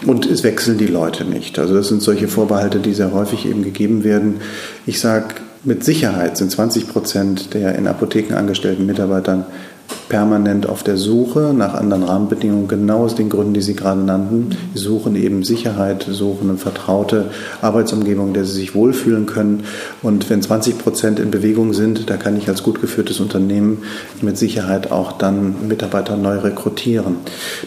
Und 0.06 0.26
es 0.26 0.44
wechseln 0.44 0.78
die 0.78 0.88
Leute 0.88 1.24
nicht. 1.24 1.60
Also 1.60 1.76
das 1.76 1.88
sind 1.88 2.02
solche 2.02 2.28
Vorbehalte, 2.28 2.80
die 2.80 2.94
sehr 2.94 3.14
häufig 3.14 3.46
eben 3.46 3.64
gegeben 3.64 4.04
werden. 4.04 4.42
Ich 4.86 5.00
sage, 5.00 5.36
mit 5.64 5.86
Sicherheit 5.86 6.36
sind 6.36 6.52
20 6.52 6.90
Prozent 6.90 7.54
der 7.54 7.76
in 7.76 7.88
Apotheken 7.88 8.36
angestellten 8.36 8.86
Mitarbeitern 8.86 9.46
permanent 10.14 10.70
auf 10.70 10.84
der 10.84 10.96
Suche 10.96 11.56
nach 11.58 11.74
anderen 11.74 12.04
Rahmenbedingungen, 12.04 12.68
genau 12.68 13.06
aus 13.06 13.16
den 13.16 13.30
Gründen, 13.30 13.56
die 13.56 13.64
Sie 13.64 13.76
gerade 13.76 14.00
nannten. 14.00 14.56
Sie 14.76 14.84
suchen 14.84 15.16
eben 15.16 15.42
Sicherheit, 15.44 16.06
suchen 16.08 16.52
eine 16.52 16.60
vertraute 16.60 17.32
Arbeitsumgebung, 17.64 18.28
in 18.28 18.34
der 18.36 18.46
sie 18.46 18.54
sich 18.54 18.76
wohlfühlen 18.76 19.26
können. 19.26 19.64
Und 20.04 20.30
wenn 20.30 20.40
20 20.40 20.78
Prozent 20.78 21.20
in 21.20 21.32
Bewegung 21.32 21.74
sind, 21.74 22.12
da 22.12 22.18
kann 22.18 22.38
ich 22.38 22.48
als 22.48 22.62
gut 22.62 22.80
geführtes 22.80 23.20
Unternehmen 23.20 23.80
mit 24.22 24.38
Sicherheit 24.38 24.92
auch 24.92 25.14
dann 25.14 25.68
Mitarbeiter 25.68 26.16
neu 26.16 26.38
rekrutieren. 26.38 27.16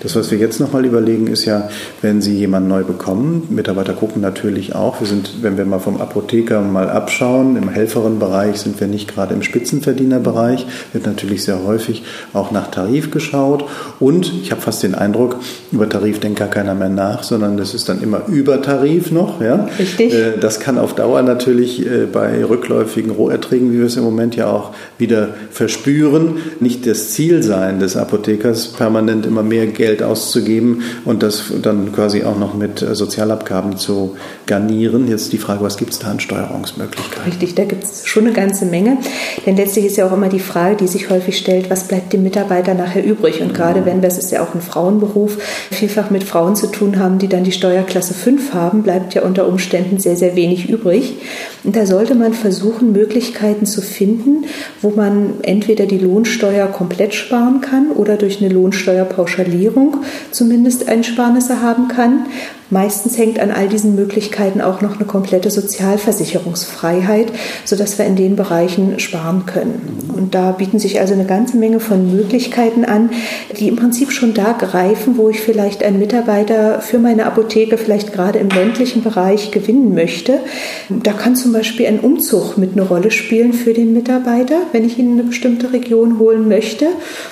Das, 0.04 0.14
was 0.14 0.30
wir 0.30 0.38
jetzt 0.38 0.60
nochmal 0.60 0.84
überlegen, 0.84 1.26
ist 1.26 1.46
ja, 1.46 1.68
wenn 2.00 2.22
Sie 2.22 2.36
jemanden 2.36 2.68
neu 2.68 2.84
bekommen, 2.84 3.48
Mitarbeiter 3.50 3.92
gucken 3.92 4.22
natürlich 4.22 4.72
auch. 4.72 5.00
Wir 5.00 5.08
sind, 5.08 5.42
wenn 5.42 5.58
wir 5.58 5.64
mal 5.64 5.80
vom 5.80 6.00
Apotheker 6.00 6.60
mal 6.60 6.90
abschauen, 6.90 7.56
im 7.56 7.70
Helferenbereich 7.70 8.58
sind 8.58 8.78
wir 8.78 8.86
nicht 8.86 9.12
gerade 9.12 9.34
im 9.34 9.42
Spitzenverdienerbereich, 9.42 10.64
wird 10.92 11.06
natürlich 11.06 11.42
sehr 11.42 11.64
häufig 11.64 12.04
auch 12.36 12.50
nach 12.50 12.70
Tarif 12.70 13.10
geschaut. 13.10 13.64
Und 14.00 14.32
ich 14.42 14.50
habe 14.50 14.60
fast 14.60 14.82
den 14.82 14.94
Eindruck, 14.94 15.36
über 15.72 15.88
Tarif 15.88 16.20
denkt 16.20 16.38
gar 16.38 16.48
keiner 16.48 16.74
mehr 16.74 16.88
nach, 16.88 17.22
sondern 17.22 17.56
das 17.56 17.74
ist 17.74 17.88
dann 17.88 18.02
immer 18.02 18.22
über 18.28 18.62
Tarif 18.62 19.10
noch. 19.10 19.40
Ja? 19.40 19.68
Richtig. 19.78 20.12
Äh, 20.12 20.38
das 20.40 20.60
kann 20.60 20.78
auf 20.78 20.94
Dauer 20.94 21.22
natürlich 21.22 21.84
äh, 21.84 22.06
bei 22.06 22.44
rückläufigen 22.44 23.10
Roherträgen, 23.10 23.72
wie 23.72 23.78
wir 23.78 23.86
es 23.86 23.96
im 23.96 24.04
Moment 24.04 24.36
ja 24.36 24.48
auch 24.48 24.72
wieder 24.98 25.30
verspüren, 25.50 26.36
nicht 26.60 26.86
das 26.86 27.10
Ziel 27.10 27.42
sein 27.42 27.80
des 27.80 27.96
Apothekers, 27.96 28.68
permanent 28.68 29.26
immer 29.26 29.42
mehr 29.42 29.66
Geld 29.66 30.02
auszugeben 30.02 30.82
und 31.04 31.22
das 31.22 31.44
dann 31.62 31.92
quasi 31.92 32.24
auch 32.24 32.38
noch 32.38 32.54
mit 32.54 32.78
Sozialabgaben 32.78 33.76
zu 33.76 34.16
garnieren. 34.46 35.08
Jetzt 35.08 35.32
die 35.32 35.38
Frage, 35.38 35.62
was 35.62 35.76
gibt 35.76 35.92
es 35.92 35.98
da 35.98 36.08
an 36.08 36.20
Steuerungsmöglichkeiten? 36.20 37.24
Richtig, 37.24 37.54
da 37.54 37.64
gibt 37.64 37.84
es 37.84 38.06
schon 38.06 38.24
eine 38.24 38.34
ganze 38.34 38.66
Menge. 38.66 38.98
Denn 39.44 39.56
letztlich 39.56 39.86
ist 39.86 39.96
ja 39.96 40.06
auch 40.06 40.12
immer 40.12 40.28
die 40.28 40.40
Frage, 40.40 40.76
die 40.76 40.86
sich 40.86 41.10
häufig 41.10 41.36
stellt, 41.38 41.70
was 41.70 41.88
bleibt 41.88 42.12
dem 42.12 42.22
Mitarbeiter 42.26 42.74
nachher 42.74 43.04
übrig? 43.04 43.40
Und 43.40 43.54
gerade 43.54 43.86
wenn 43.86 44.02
wir, 44.02 44.08
es 44.08 44.18
ist 44.18 44.32
ja 44.32 44.42
auch 44.42 44.54
ein 44.54 44.60
Frauenberuf, 44.60 45.38
vielfach 45.70 46.10
mit 46.10 46.24
Frauen 46.24 46.56
zu 46.56 46.66
tun 46.66 46.98
haben, 46.98 47.18
die 47.18 47.28
dann 47.28 47.44
die 47.44 47.52
Steuerklasse 47.52 48.14
5 48.14 48.52
haben, 48.52 48.82
bleibt 48.82 49.14
ja 49.14 49.22
unter 49.22 49.46
Umständen 49.46 50.00
sehr, 50.00 50.16
sehr 50.16 50.34
wenig 50.34 50.68
übrig. 50.68 51.14
Und 51.62 51.76
da 51.76 51.86
sollte 51.86 52.16
man 52.16 52.34
versuchen, 52.34 52.90
Möglichkeiten 52.90 53.64
zu 53.64 53.80
finden, 53.80 54.44
wo 54.82 54.90
man 54.90 55.34
entweder 55.42 55.86
die 55.86 55.98
Lohnsteuer 55.98 56.66
komplett 56.66 57.14
sparen 57.14 57.60
kann 57.60 57.92
oder 57.92 58.16
durch 58.16 58.42
eine 58.42 58.52
Lohnsteuerpauschalierung 58.52 59.98
zumindest 60.32 60.88
Einsparnisse 60.88 61.62
haben 61.62 61.88
kann. 61.88 62.26
Meistens 62.68 63.16
hängt 63.16 63.38
an 63.38 63.52
all 63.52 63.68
diesen 63.68 63.94
Möglichkeiten 63.94 64.60
auch 64.60 64.80
noch 64.80 64.96
eine 64.96 65.04
komplette 65.04 65.50
Sozialversicherungsfreiheit, 65.50 67.28
sodass 67.64 67.96
wir 67.96 68.06
in 68.06 68.16
den 68.16 68.34
Bereichen 68.34 68.98
sparen 68.98 69.46
können. 69.46 70.10
Und 70.12 70.34
da 70.34 70.50
bieten 70.50 70.80
sich 70.80 70.98
also 70.98 71.14
eine 71.14 71.26
ganze 71.26 71.56
Menge 71.58 71.78
von 71.78 72.05
Möglichkeiten 72.12 72.84
an, 72.84 73.10
die 73.58 73.68
im 73.68 73.76
Prinzip 73.76 74.12
schon 74.12 74.34
da 74.34 74.52
greifen, 74.52 75.16
wo 75.16 75.28
ich 75.28 75.40
vielleicht 75.40 75.82
einen 75.82 75.98
Mitarbeiter 75.98 76.80
für 76.80 76.98
meine 76.98 77.26
Apotheke 77.26 77.78
vielleicht 77.78 78.12
gerade 78.12 78.38
im 78.38 78.48
ländlichen 78.48 79.02
Bereich 79.02 79.50
gewinnen 79.50 79.94
möchte. 79.94 80.40
Da 80.88 81.12
kann 81.12 81.36
zum 81.36 81.52
Beispiel 81.52 81.86
ein 81.86 82.00
Umzug 82.00 82.58
mit 82.58 82.72
eine 82.72 82.82
Rolle 82.82 83.10
spielen 83.10 83.52
für 83.52 83.72
den 83.72 83.92
Mitarbeiter, 83.92 84.56
wenn 84.72 84.84
ich 84.84 84.98
ihn 84.98 85.12
in 85.12 85.20
eine 85.20 85.28
bestimmte 85.28 85.72
Region 85.72 86.18
holen 86.18 86.48
möchte. 86.48 86.86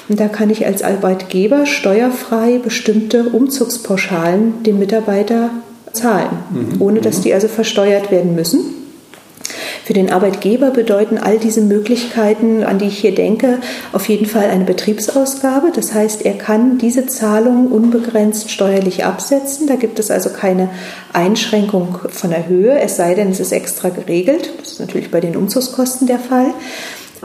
Und 0.09 0.21
da 0.21 0.29
kann 0.29 0.51
ich 0.51 0.67
als 0.67 0.83
Arbeitgeber 0.83 1.67
steuerfrei 1.67 2.59
bestimmte 2.59 3.25
Umzugspauschalen 3.31 4.63
dem 4.65 4.79
Mitarbeiter 4.79 5.51
zahlen, 5.93 6.31
mhm. 6.51 6.83
ohne 6.83 7.01
dass 7.01 7.21
die 7.21 7.33
also 7.33 7.49
versteuert 7.49 8.11
werden 8.11 8.35
müssen. 8.35 8.84
Für 9.85 9.93
den 9.93 10.11
Arbeitgeber 10.11 10.71
bedeuten 10.71 11.19
all 11.19 11.39
diese 11.39 11.61
Möglichkeiten, 11.61 12.65
an 12.65 12.79
die 12.79 12.87
ich 12.87 12.99
hier 13.01 13.15
denke, 13.15 13.59
auf 13.93 14.09
jeden 14.09 14.25
Fall 14.25 14.49
eine 14.49 14.65
Betriebsausgabe. 14.65 15.73
Das 15.75 15.93
heißt, 15.93 16.25
er 16.25 16.39
kann 16.39 16.79
diese 16.79 17.05
Zahlung 17.07 17.71
unbegrenzt 17.71 18.51
steuerlich 18.51 19.05
absetzen. 19.05 19.67
Da 19.67 19.77
gibt 19.77 19.99
es 19.99 20.11
also 20.11 20.31
keine 20.31 20.71
Einschränkung 21.13 21.99
von 22.09 22.31
der 22.31 22.49
Höhe, 22.49 22.81
es 22.81 22.97
sei 22.97 23.15
denn, 23.15 23.31
es 23.31 23.41
ist 23.41 23.53
extra 23.53 23.91
geregelt. 23.91 24.55
Das 24.59 24.73
ist 24.73 24.81
natürlich 24.81 25.11
bei 25.11 25.21
den 25.21 25.37
Umzugskosten 25.37 26.07
der 26.07 26.19
Fall. 26.19 26.55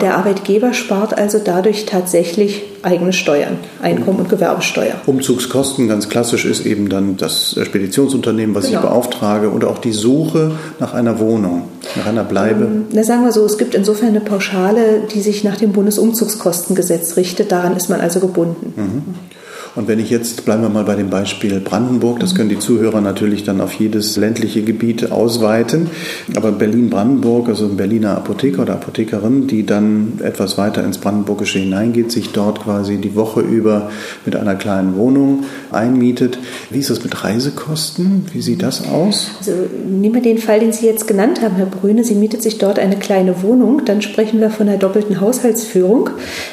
Der 0.02 0.18
Arbeitgeber 0.18 0.74
spart 0.74 1.18
also 1.18 1.40
dadurch 1.44 1.86
tatsächlich 1.86 2.64
eigene 2.82 3.14
Steuern, 3.14 3.58
Einkommen- 3.82 4.20
und 4.20 4.30
Gewerbesteuer. 4.30 4.96
Umzugskosten, 5.06 5.88
ganz 5.88 6.10
klassisch, 6.10 6.46
ist 6.46 6.66
eben 6.66 6.90
dann 6.90 7.18
das 7.18 7.60
Speditionsunternehmen, 7.62 8.56
was 8.56 8.68
genau. 8.68 8.80
ich 8.80 8.86
beauftrage 8.86 9.50
und 9.50 9.66
auch 9.66 9.80
die 9.80 9.92
Suche 9.92 10.52
nach 10.80 10.94
einer 10.94 11.20
Wohnung, 11.20 11.64
nach 11.96 12.08
einer 12.08 12.24
Bleibe. 12.24 12.66
Ähm, 12.66 12.86
na, 12.92 13.04
sagen 13.04 13.24
wir 13.24 13.32
so, 13.32 13.46
es 13.46 13.58
gibt 13.58 13.76
insofern 13.76 14.10
eine 14.10 14.22
Pauschale, 14.22 15.02
die 15.14 15.22
sich 15.22 15.44
nach 15.44 15.58
dem 15.58 15.74
Bundesumzugskostengesetz 15.74 17.18
richtet. 17.18 17.52
Daran 17.52 17.76
ist 17.76 17.90
man 17.90 18.00
also 18.00 18.20
gebunden. 18.20 18.74
Mhm. 18.76 19.39
Und 19.76 19.88
wenn 19.88 20.00
ich 20.00 20.10
jetzt, 20.10 20.46
bleiben 20.46 20.64
wir 20.64 20.70
mal 20.70 20.84
bei 20.84 20.96
dem 20.96 21.10
Beispiel 21.10 21.60
Brandenburg, 21.60 22.20
das 22.20 22.36
können 22.36 22.50
die 22.50 22.60
Zuhörer 22.60 23.02
natürlich 23.02 23.44
dann 23.44 23.62
auf 23.62 23.74
jedes 23.74 24.18
ländliche 24.18 24.64
Gebiet 24.64 25.12
ausweiten, 25.12 25.90
aber 26.36 26.52
Berlin-Brandenburg, 26.52 27.50
also 27.50 27.66
ein 27.66 27.78
Berliner 27.78 28.18
Apotheker 28.18 28.64
oder 28.64 28.74
Apothekerin, 28.74 29.48
die 29.48 29.66
dann 29.66 30.20
etwas 30.24 30.58
weiter 30.58 30.84
ins 30.84 30.98
Brandenburgische 30.98 31.60
hineingeht, 31.60 32.12
sich 32.12 32.32
dort 32.32 32.64
quasi 32.64 32.98
die 32.98 33.16
Woche 33.16 33.42
über 33.42 33.90
mit 34.26 34.36
einer 34.36 34.56
kleinen 34.56 34.96
Wohnung 34.96 35.46
einmietet. 35.72 36.40
Wie 36.70 36.80
ist 36.80 36.90
das 36.90 37.04
mit 37.04 37.24
Reisekosten? 37.24 38.26
Wie 38.34 38.42
sieht 38.42 38.64
das 38.64 38.88
aus? 38.88 39.32
Also 39.40 39.52
nehmen 39.88 40.16
wir 40.16 40.22
den 40.22 40.40
Fall, 40.40 40.60
den 40.60 40.74
Sie 40.74 40.86
jetzt 40.86 41.08
genannt 41.08 41.42
haben, 41.42 41.56
Herr 41.56 41.66
Brüne. 41.66 42.04
Sie 42.04 42.16
mietet 42.16 42.42
sich 42.42 42.58
dort 42.58 42.80
eine 42.80 42.98
kleine 42.98 43.44
Wohnung. 43.44 43.84
Dann 43.86 44.02
sprechen 44.02 44.40
wir 44.40 44.50
von 44.50 44.68
einer 44.68 44.78
doppelten 44.78 45.22
Haushaltsführung. 45.22 46.10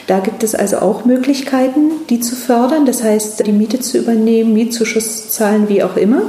Da 0.07 0.21
gibt 0.21 0.43
es 0.43 0.55
also 0.55 0.79
auch 0.79 1.05
Möglichkeiten, 1.05 1.91
die 2.11 2.21
zu 2.21 2.37
fördern. 2.37 2.87
Das 2.87 3.03
heißt, 3.07 3.47
die 3.47 3.53
Miete 3.53 3.81
zu 3.81 3.99
übernehmen, 3.99 4.53
Mietzuschuss 4.53 5.23
zu 5.23 5.29
zahlen, 5.31 5.69
wie 5.69 5.83
auch 5.83 5.97
immer. 5.97 6.23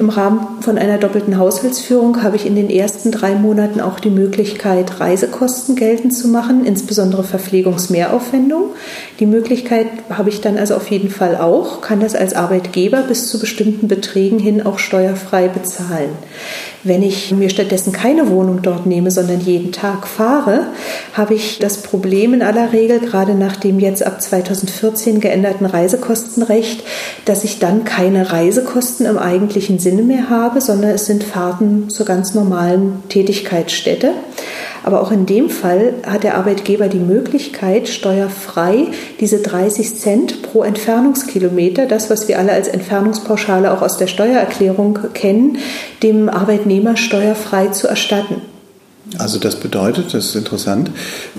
Im 0.00 0.08
Rahmen 0.08 0.62
von 0.62 0.78
einer 0.78 0.96
doppelten 0.96 1.36
Haushaltsführung 1.36 2.22
habe 2.22 2.36
ich 2.36 2.46
in 2.46 2.56
den 2.56 2.70
ersten 2.70 3.12
drei 3.12 3.34
Monaten 3.34 3.82
auch 3.82 4.00
die 4.00 4.08
Möglichkeit, 4.08 4.98
Reisekosten 4.98 5.76
geltend 5.76 6.16
zu 6.16 6.28
machen, 6.28 6.64
insbesondere 6.64 7.22
Verpflegungsmehraufwendungen. 7.22 8.70
Die 9.18 9.26
Möglichkeit 9.26 9.88
habe 10.08 10.30
ich 10.30 10.40
dann 10.40 10.56
also 10.56 10.74
auf 10.76 10.90
jeden 10.90 11.10
Fall 11.10 11.36
auch, 11.36 11.82
kann 11.82 12.00
das 12.00 12.14
als 12.14 12.32
Arbeitgeber 12.32 13.02
bis 13.02 13.28
zu 13.28 13.38
bestimmten 13.38 13.88
Beträgen 13.88 14.38
hin 14.38 14.64
auch 14.64 14.78
steuerfrei 14.78 15.48
bezahlen. 15.48 16.08
Wenn 16.82 17.02
ich 17.02 17.30
mir 17.32 17.50
stattdessen 17.50 17.92
keine 17.92 18.30
Wohnung 18.30 18.62
dort 18.62 18.86
nehme, 18.86 19.10
sondern 19.10 19.42
jeden 19.42 19.70
Tag 19.70 20.06
fahre, 20.06 20.68
habe 21.12 21.34
ich 21.34 21.58
das 21.58 21.82
Problem 21.82 22.32
in 22.32 22.40
aller 22.40 22.72
Regel, 22.72 23.00
gerade 23.00 23.34
nach 23.34 23.56
dem 23.56 23.78
jetzt 23.80 24.02
ab 24.02 24.22
2014 24.22 25.20
geänderten 25.20 25.66
Reisekostenrecht, 25.66 26.82
dass 27.26 27.44
ich 27.44 27.58
dann 27.58 27.84
keine 27.84 28.32
Reisekosten 28.32 29.04
im 29.04 29.18
eigentlichen 29.18 29.78
Sinne 29.78 29.89
mehr 29.96 30.30
habe, 30.30 30.60
sondern 30.60 30.90
es 30.90 31.06
sind 31.06 31.24
Fahrten 31.24 31.90
zur 31.90 32.06
ganz 32.06 32.34
normalen 32.34 33.02
Tätigkeitsstätte. 33.08 34.12
Aber 34.82 35.02
auch 35.02 35.12
in 35.12 35.26
dem 35.26 35.50
Fall 35.50 35.94
hat 36.06 36.24
der 36.24 36.36
Arbeitgeber 36.36 36.88
die 36.88 36.98
Möglichkeit, 36.98 37.88
steuerfrei 37.88 38.88
diese 39.20 39.40
30 39.40 39.96
Cent 39.96 40.42
pro 40.42 40.62
Entfernungskilometer, 40.62 41.86
das, 41.86 42.08
was 42.08 42.28
wir 42.28 42.38
alle 42.38 42.52
als 42.52 42.68
Entfernungspauschale 42.68 43.72
auch 43.72 43.82
aus 43.82 43.98
der 43.98 44.06
Steuererklärung 44.06 44.98
kennen, 45.12 45.58
dem 46.02 46.28
Arbeitnehmer 46.28 46.96
steuerfrei 46.96 47.68
zu 47.68 47.88
erstatten. 47.88 48.49
Also 49.18 49.38
das 49.38 49.56
bedeutet, 49.56 50.14
das 50.14 50.26
ist 50.26 50.36
interessant, 50.36 50.90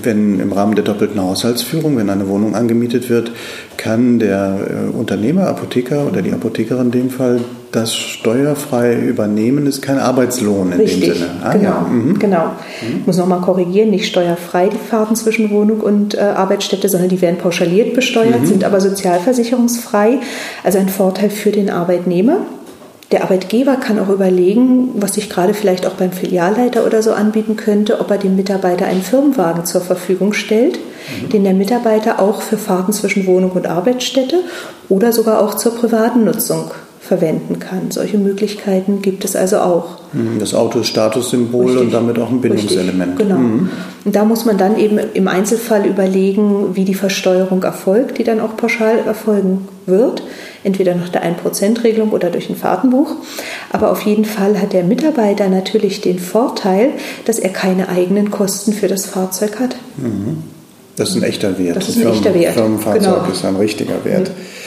wenn 0.02 0.40
im 0.40 0.52
Rahmen 0.52 0.76
der 0.76 0.84
doppelten 0.84 1.22
Haushaltsführung, 1.22 1.98
wenn 1.98 2.10
eine 2.10 2.28
Wohnung 2.28 2.56
angemietet 2.56 3.10
wird, 3.10 3.32
kann 3.78 4.20
der 4.20 4.90
äh, 4.92 4.98
Unternehmer, 4.98 5.48
Apotheker 5.48 6.06
oder 6.06 6.22
die 6.22 6.34
Apothekerin 6.34 6.88
in 6.88 6.92
dem 6.92 7.10
Fall 7.10 7.40
das 7.72 7.96
steuerfrei 7.96 8.96
übernehmen, 8.96 9.66
ist 9.66 9.82
kein 9.82 9.98
Arbeitslohn 9.98 10.74
in 10.74 10.82
Richtig, 10.82 11.00
dem 11.00 11.14
Sinne. 11.14 11.30
Ah, 11.42 11.54
genau, 11.54 11.70
ja. 11.70 11.88
mhm. 11.90 12.20
genau. 12.20 12.46
Mhm. 12.82 12.98
Ich 13.00 13.08
muss 13.08 13.18
nochmal 13.18 13.40
korrigieren, 13.42 13.90
nicht 13.90 14.08
steuerfrei 14.08 14.68
die 14.68 14.78
Fahrten 14.78 15.16
zwischen 15.16 15.50
Wohnung 15.52 15.80
und 15.80 16.16
äh, 16.16 16.20
Arbeitsstätte, 16.20 16.90
sondern 16.90 17.10
die 17.10 17.22
werden 17.22 17.38
pauschaliert 17.38 17.94
besteuert, 17.94 18.42
mhm. 18.42 18.46
sind 18.46 18.64
aber 18.66 18.82
sozialversicherungsfrei. 18.82 20.20
Also 20.64 20.80
ein 20.80 20.90
Vorteil 20.90 21.30
für 21.30 21.52
den 21.52 21.70
Arbeitnehmer. 21.70 22.40
Der 23.12 23.24
Arbeitgeber 23.24 23.76
kann 23.76 24.00
auch 24.00 24.08
überlegen, 24.08 24.92
was 24.96 25.16
sich 25.16 25.30
gerade 25.30 25.54
vielleicht 25.54 25.86
auch 25.86 25.94
beim 25.94 26.14
Filialleiter 26.14 26.86
oder 26.86 27.04
so 27.04 27.12
anbieten 27.12 27.58
könnte, 27.58 28.00
ob 28.00 28.10
er 28.10 28.18
dem 28.18 28.38
Mitarbeiter 28.38 28.86
einen 28.86 29.02
Firmenwagen 29.02 29.66
zur 29.66 29.82
Verfügung 29.82 30.32
stellt, 30.32 30.80
mhm. 30.80 31.30
den 31.30 31.44
der 31.44 31.54
Mitarbeiter 31.54 32.20
auch 32.20 32.42
für 32.42 32.58
Fahrten 32.58 32.94
zwischen 32.94 33.26
Wohnung 33.26 33.52
und 33.52 33.68
Arbeitsstätte 33.68 34.44
oder 34.88 35.12
sogar 35.12 35.42
auch 35.42 35.56
zur 35.56 35.76
privaten 35.76 36.24
Nutzung 36.24 36.72
verwenden 37.02 37.58
kann. 37.60 37.90
Solche 37.90 38.20
Möglichkeiten 38.20 39.02
gibt 39.02 39.26
es 39.26 39.36
also 39.36 39.58
auch. 39.58 39.98
Mhm, 40.14 40.38
das 40.40 40.54
Auto 40.54 40.80
ist 40.80 40.88
Statussymbol 40.88 41.66
Richtig. 41.66 41.82
und 41.82 41.94
damit 41.94 42.20
auch 42.20 42.30
ein 42.30 42.42
Bindungselement. 42.42 43.20
Richtig, 43.20 43.28
genau. 43.28 43.40
Mhm. 43.40 43.70
Und 44.06 44.16
da 44.16 44.24
muss 44.24 44.46
man 44.46 44.60
dann 44.60 44.78
eben 44.78 45.00
im 45.14 45.28
Einzelfall 45.28 45.88
überlegen, 45.88 46.76
wie 46.76 46.86
die 46.86 46.94
Versteuerung 46.94 47.64
erfolgt, 47.64 48.20
die 48.20 48.24
dann 48.24 48.40
auch 48.40 48.56
pauschal 48.56 49.00
erfolgen 49.00 49.68
wird. 49.88 50.22
Entweder 50.64 50.94
nach 50.94 51.10
der 51.10 51.24
1%-Regelung 51.24 52.12
oder 52.12 52.30
durch 52.30 52.52
ein 52.52 52.56
Fahrtenbuch. 52.56 53.16
Aber 53.72 53.92
auf 53.92 54.02
jeden 54.04 54.26
Fall 54.26 54.62
hat 54.62 54.74
der 54.74 54.84
Mitarbeiter 54.84 55.50
natürlich 55.50 56.02
den 56.02 56.20
Vorteil, 56.20 56.92
dass 57.26 57.40
er 57.40 57.50
keine 57.50 57.90
eigenen 57.90 58.30
Kosten 58.30 58.74
für 58.74 58.88
das 58.88 59.08
Fahrzeug 59.08 59.60
hat. 59.60 59.76
Mhm. 59.98 60.44
Das 60.98 61.10
ist 61.10 61.16
ein 61.16 61.24
echter 61.24 61.58
Wert. 61.58 61.78
Das 61.78 61.90
ist 61.90 61.98
ein 61.98 62.12
echter 62.12 62.36
Wert. 62.36 62.54
Firmenfahrzeug 62.54 63.24
genau. 63.24 63.32
ist 63.32 63.44
ein 63.44 63.56
richtiger 63.56 64.06
Wert. 64.06 64.30
Mhm. 64.30 64.61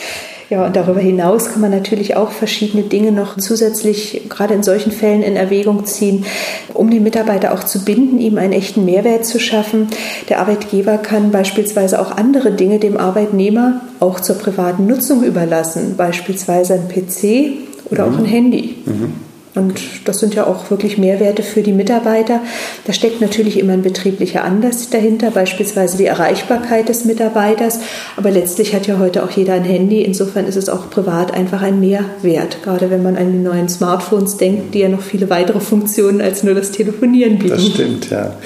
Ja, 0.50 0.66
und 0.66 0.76
darüber 0.76 1.00
hinaus 1.00 1.50
kann 1.50 1.62
man 1.62 1.70
natürlich 1.70 2.16
auch 2.16 2.30
verschiedene 2.30 2.82
Dinge 2.82 3.12
noch 3.12 3.36
zusätzlich, 3.38 4.22
gerade 4.28 4.54
in 4.54 4.62
solchen 4.62 4.92
Fällen, 4.92 5.22
in 5.22 5.36
Erwägung 5.36 5.86
ziehen, 5.86 6.26
um 6.74 6.90
den 6.90 7.02
Mitarbeiter 7.02 7.54
auch 7.54 7.64
zu 7.64 7.84
binden, 7.84 8.18
ihm 8.18 8.36
einen 8.36 8.52
echten 8.52 8.84
Mehrwert 8.84 9.24
zu 9.24 9.40
schaffen. 9.40 9.88
Der 10.28 10.40
Arbeitgeber 10.40 10.98
kann 10.98 11.30
beispielsweise 11.30 12.00
auch 12.00 12.12
andere 12.12 12.52
Dinge 12.52 12.78
dem 12.78 12.96
Arbeitnehmer 12.96 13.80
auch 14.00 14.20
zur 14.20 14.36
privaten 14.36 14.86
Nutzung 14.86 15.22
überlassen, 15.22 15.94
beispielsweise 15.96 16.74
ein 16.74 16.88
PC 16.88 17.90
oder 17.90 18.06
mhm. 18.06 18.14
auch 18.14 18.18
ein 18.18 18.26
Handy. 18.26 18.76
Mhm. 18.84 19.33
Und 19.54 19.80
das 20.04 20.18
sind 20.18 20.34
ja 20.34 20.46
auch 20.46 20.70
wirklich 20.70 20.98
Mehrwerte 20.98 21.44
für 21.44 21.62
die 21.62 21.72
Mitarbeiter. 21.72 22.40
Da 22.86 22.92
steckt 22.92 23.20
natürlich 23.20 23.58
immer 23.58 23.74
ein 23.74 23.82
betrieblicher 23.82 24.42
Anlass 24.42 24.90
dahinter, 24.90 25.30
beispielsweise 25.30 25.96
die 25.96 26.06
Erreichbarkeit 26.06 26.88
des 26.88 27.04
Mitarbeiters. 27.04 27.78
Aber 28.16 28.32
letztlich 28.32 28.74
hat 28.74 28.88
ja 28.88 28.98
heute 28.98 29.22
auch 29.22 29.30
jeder 29.30 29.54
ein 29.54 29.62
Handy. 29.62 30.02
Insofern 30.02 30.46
ist 30.46 30.56
es 30.56 30.68
auch 30.68 30.90
privat 30.90 31.32
einfach 31.32 31.62
ein 31.62 31.78
Mehrwert, 31.78 32.64
gerade 32.64 32.90
wenn 32.90 33.04
man 33.04 33.16
an 33.16 33.30
die 33.30 33.38
neuen 33.38 33.68
Smartphones 33.68 34.38
denkt, 34.38 34.74
die 34.74 34.80
ja 34.80 34.88
noch 34.88 35.02
viele 35.02 35.30
weitere 35.30 35.60
Funktionen 35.60 36.20
als 36.20 36.42
nur 36.42 36.54
das 36.54 36.72
Telefonieren 36.72 37.38
bieten. 37.38 37.50
Das 37.50 37.66
stimmt, 37.66 38.10
ja. 38.10 38.36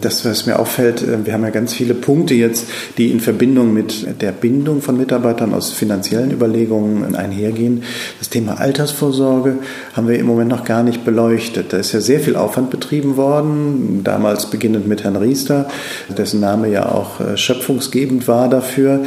Das, 0.00 0.24
was 0.24 0.46
mir 0.46 0.60
auffällt, 0.60 1.02
äh, 1.02 1.26
wir 1.26 1.32
haben 1.32 1.42
ja 1.42 1.50
ganz 1.50 1.74
viele 1.74 1.94
Punkte 1.94 2.34
jetzt, 2.34 2.68
die 2.98 3.10
in 3.10 3.18
Verbindung 3.18 3.72
mit 3.72 4.06
der 4.20 4.30
Bindung 4.30 4.80
von 4.80 4.96
Mitarbeitern 4.96 5.54
aus 5.54 5.72
finanziellen 5.72 6.30
Überlegungen 6.30 7.16
einhergehen. 7.16 7.82
Das 8.20 8.28
Thema 8.28 8.60
Altersvorsorge 8.60 9.56
haben 9.94 10.06
wir 10.06 10.18
im 10.20 10.26
Moment 10.26 10.51
noch 10.52 10.64
gar 10.64 10.82
nicht 10.82 11.04
beleuchtet. 11.04 11.72
Da 11.72 11.78
ist 11.78 11.92
ja 11.92 12.00
sehr 12.00 12.20
viel 12.20 12.36
Aufwand 12.36 12.70
betrieben 12.70 13.16
worden, 13.16 14.02
damals 14.04 14.46
beginnend 14.50 14.86
mit 14.86 15.02
Herrn 15.02 15.16
Riester, 15.16 15.68
dessen 16.16 16.40
Name 16.40 16.68
ja 16.68 16.92
auch 16.92 17.20
äh, 17.20 17.36
schöpfungsgebend 17.36 18.28
war 18.28 18.48
dafür 18.48 19.00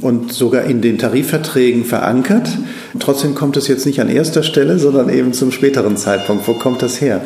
und 0.00 0.32
sogar 0.32 0.64
in 0.64 0.82
den 0.82 0.98
Tarifverträgen 0.98 1.84
verankert. 1.84 2.48
Trotzdem 2.98 3.34
kommt 3.34 3.56
es 3.56 3.68
jetzt 3.68 3.86
nicht 3.86 4.00
an 4.00 4.08
erster 4.08 4.42
Stelle, 4.42 4.78
sondern 4.78 5.08
eben 5.08 5.32
zum 5.32 5.52
späteren 5.52 5.96
Zeitpunkt. 5.96 6.46
Wo 6.48 6.54
kommt 6.54 6.82
das 6.82 7.00
her? 7.00 7.22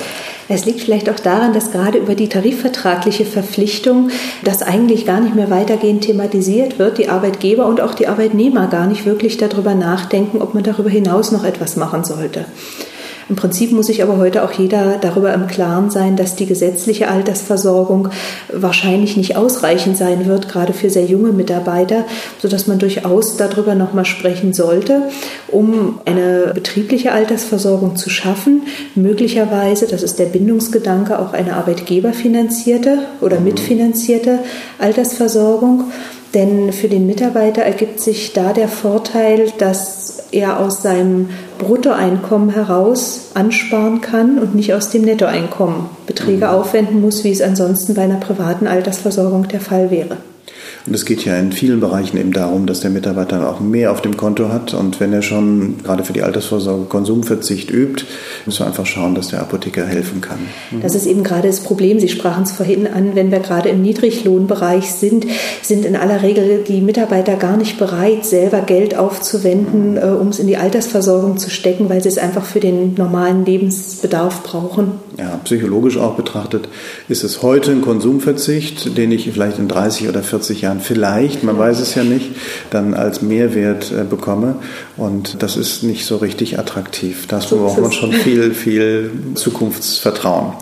Es 0.48 0.66
liegt 0.66 0.80
vielleicht 0.80 1.08
auch 1.08 1.18
daran, 1.18 1.54
dass 1.54 1.70
gerade 1.70 1.98
über 1.98 2.14
die 2.14 2.28
tarifvertragliche 2.28 3.24
Verpflichtung 3.24 4.10
das 4.44 4.62
eigentlich 4.62 5.06
gar 5.06 5.20
nicht 5.20 5.34
mehr 5.34 5.50
weitergehend 5.50 6.04
thematisiert 6.04 6.78
wird, 6.78 6.98
die 6.98 7.08
Arbeitgeber 7.08 7.66
und 7.66 7.80
auch 7.80 7.94
die 7.94 8.06
Arbeitnehmer 8.06 8.66
gar 8.66 8.86
nicht 8.86 9.06
wirklich 9.06 9.38
darüber 9.38 9.74
nachdenken, 9.74 10.42
ob 10.42 10.52
man 10.52 10.62
darüber 10.62 10.90
hinaus 10.90 11.32
noch 11.32 11.44
etwas 11.44 11.76
machen 11.76 12.04
sollte. 12.04 12.44
Im 13.28 13.36
Prinzip 13.36 13.72
muss 13.72 13.86
sich 13.86 14.02
aber 14.02 14.16
heute 14.16 14.42
auch 14.44 14.52
jeder 14.52 14.98
darüber 15.00 15.32
im 15.32 15.46
Klaren 15.46 15.90
sein, 15.90 16.16
dass 16.16 16.36
die 16.36 16.46
gesetzliche 16.46 17.08
Altersversorgung 17.08 18.08
wahrscheinlich 18.52 19.16
nicht 19.16 19.36
ausreichend 19.36 19.96
sein 19.96 20.26
wird, 20.26 20.48
gerade 20.48 20.72
für 20.72 20.90
sehr 20.90 21.04
junge 21.04 21.32
Mitarbeiter, 21.32 22.04
sodass 22.40 22.66
man 22.66 22.78
durchaus 22.78 23.36
darüber 23.36 23.74
nochmal 23.74 24.04
sprechen 24.04 24.52
sollte, 24.52 25.02
um 25.48 26.00
eine 26.04 26.52
betriebliche 26.54 27.12
Altersversorgung 27.12 27.96
zu 27.96 28.10
schaffen, 28.10 28.62
möglicherweise, 28.94 29.86
das 29.86 30.02
ist 30.02 30.18
der 30.18 30.26
Bindungsgedanke, 30.26 31.18
auch 31.18 31.32
eine 31.32 31.54
arbeitgeberfinanzierte 31.54 32.98
oder 33.20 33.40
mitfinanzierte 33.40 34.40
Altersversorgung. 34.78 35.84
Denn 36.34 36.72
für 36.72 36.88
den 36.88 37.06
Mitarbeiter 37.06 37.62
ergibt 37.62 38.00
sich 38.00 38.32
da 38.32 38.52
der 38.52 38.68
Vorteil, 38.68 39.52
dass 39.58 40.24
er 40.32 40.60
aus 40.60 40.82
seinem 40.82 41.28
Bruttoeinkommen 41.58 42.50
heraus 42.50 43.32
ansparen 43.34 44.00
kann 44.00 44.38
und 44.38 44.54
nicht 44.54 44.72
aus 44.72 44.88
dem 44.88 45.02
Nettoeinkommen 45.02 45.90
Beträge 46.06 46.46
mhm. 46.46 46.52
aufwenden 46.52 47.00
muss, 47.02 47.22
wie 47.24 47.30
es 47.30 47.42
ansonsten 47.42 47.94
bei 47.94 48.02
einer 48.02 48.16
privaten 48.16 48.66
Altersversorgung 48.66 49.48
der 49.48 49.60
Fall 49.60 49.90
wäre. 49.90 50.16
Und 50.86 50.94
es 50.94 51.04
geht 51.04 51.24
ja 51.24 51.36
in 51.36 51.52
vielen 51.52 51.80
Bereichen 51.80 52.16
eben 52.16 52.32
darum, 52.32 52.66
dass 52.66 52.80
der 52.80 52.90
Mitarbeiter 52.90 53.48
auch 53.48 53.60
mehr 53.60 53.92
auf 53.92 54.02
dem 54.02 54.16
Konto 54.16 54.48
hat. 54.48 54.74
Und 54.74 55.00
wenn 55.00 55.12
er 55.12 55.22
schon 55.22 55.78
gerade 55.82 56.04
für 56.04 56.12
die 56.12 56.22
Altersvorsorge 56.22 56.86
Konsumverzicht 56.86 57.70
übt, 57.70 58.04
müssen 58.46 58.60
wir 58.60 58.66
einfach 58.66 58.86
schauen, 58.86 59.14
dass 59.14 59.28
der 59.28 59.40
Apotheker 59.40 59.86
helfen 59.86 60.20
kann. 60.20 60.40
Das 60.82 60.94
ist 60.94 61.06
eben 61.06 61.22
gerade 61.22 61.48
das 61.48 61.60
Problem. 61.60 62.00
Sie 62.00 62.08
sprachen 62.08 62.44
es 62.44 62.52
vorhin 62.52 62.86
an, 62.86 63.14
wenn 63.14 63.30
wir 63.30 63.40
gerade 63.40 63.68
im 63.68 63.82
Niedriglohnbereich 63.82 64.90
sind, 64.90 65.26
sind 65.62 65.84
in 65.84 65.94
aller 65.94 66.22
Regel 66.22 66.64
die 66.66 66.80
Mitarbeiter 66.80 67.36
gar 67.36 67.56
nicht 67.56 67.78
bereit, 67.78 68.24
selber 68.24 68.60
Geld 68.62 68.96
aufzuwenden, 68.96 69.96
äh, 69.96 70.06
um 70.06 70.28
es 70.28 70.38
in 70.38 70.46
die 70.46 70.56
Altersversorgung 70.56 71.38
zu 71.38 71.50
stecken, 71.50 71.88
weil 71.88 72.02
sie 72.02 72.08
es 72.08 72.18
einfach 72.18 72.44
für 72.44 72.60
den 72.60 72.94
normalen 72.94 73.44
Lebensbedarf 73.44 74.42
brauchen. 74.42 74.92
Ja, 75.18 75.38
psychologisch 75.44 75.98
auch 75.98 76.14
betrachtet 76.14 76.68
ist 77.08 77.24
es 77.24 77.42
heute 77.42 77.70
ein 77.70 77.82
Konsumverzicht, 77.82 78.96
den 78.96 79.12
ich 79.12 79.30
vielleicht 79.30 79.58
in 79.58 79.68
30 79.68 80.08
oder 80.08 80.22
40 80.22 80.62
Jahren 80.62 80.71
Jahren 80.72 80.80
vielleicht, 80.80 81.44
man 81.44 81.58
weiß 81.58 81.80
es 81.80 81.94
ja 81.94 82.04
nicht, 82.04 82.30
dann 82.70 82.94
als 82.94 83.22
Mehrwert 83.22 83.92
äh, 83.92 84.04
bekomme. 84.04 84.56
Und 84.96 85.42
das 85.42 85.56
ist 85.56 85.82
nicht 85.82 86.04
so 86.04 86.18
richtig 86.18 86.58
attraktiv. 86.58 87.26
Da 87.26 87.38
braucht 87.38 87.80
man 87.80 87.92
schon 87.92 88.12
viel, 88.12 88.52
viel 88.52 89.10
Zukunftsvertrauen. 89.34 90.52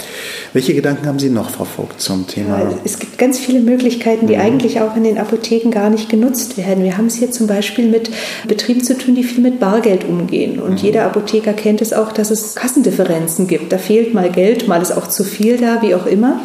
Welche 0.53 0.75
Gedanken 0.75 1.07
haben 1.07 1.19
Sie 1.19 1.31
noch, 1.31 1.51
Frau 1.51 1.65
Vogt, 1.65 2.01
zum 2.01 2.27
Thema? 2.27 2.59
Ja, 2.59 2.71
es 2.85 2.99
gibt 2.99 3.19
ganz 3.19 3.39
viele 3.39 3.61
Möglichkeiten, 3.61 4.27
die 4.27 4.37
mhm. 4.37 4.43
eigentlich 4.43 4.81
auch 4.81 4.97
in 4.97 5.05
den 5.05 5.19
Apotheken 5.19 5.71
gar 5.71 5.91
nicht 5.91 6.09
genutzt 6.09 6.57
werden. 6.57 6.85
Wir 6.85 6.97
haben 6.97 7.07
es 7.07 7.17
hier 7.17 7.31
zum 7.31 7.47
Beispiel 7.47 7.89
mit 7.89 8.11
Betrieben 8.47 8.83
zu 8.83 8.97
tun, 8.97 9.15
die 9.15 9.25
viel 9.25 9.43
mit 9.43 9.59
Bargeld 9.61 10.05
umgehen. 10.05 10.61
Und 10.61 10.73
mhm. 10.73 10.79
jeder 10.79 11.05
Apotheker 11.05 11.53
kennt 11.53 11.83
es 11.83 11.93
auch, 11.93 12.13
dass 12.13 12.31
es 12.31 12.55
Kassendifferenzen 12.55 13.47
gibt. 13.47 13.73
Da 13.73 13.79
fehlt 13.79 14.15
mal 14.15 14.31
Geld, 14.31 14.69
mal 14.69 14.81
ist 14.81 14.93
auch 14.93 15.09
zu 15.09 15.25
viel 15.25 15.57
da, 15.57 15.83
wie 15.83 15.95
auch 15.95 16.07
immer. 16.07 16.41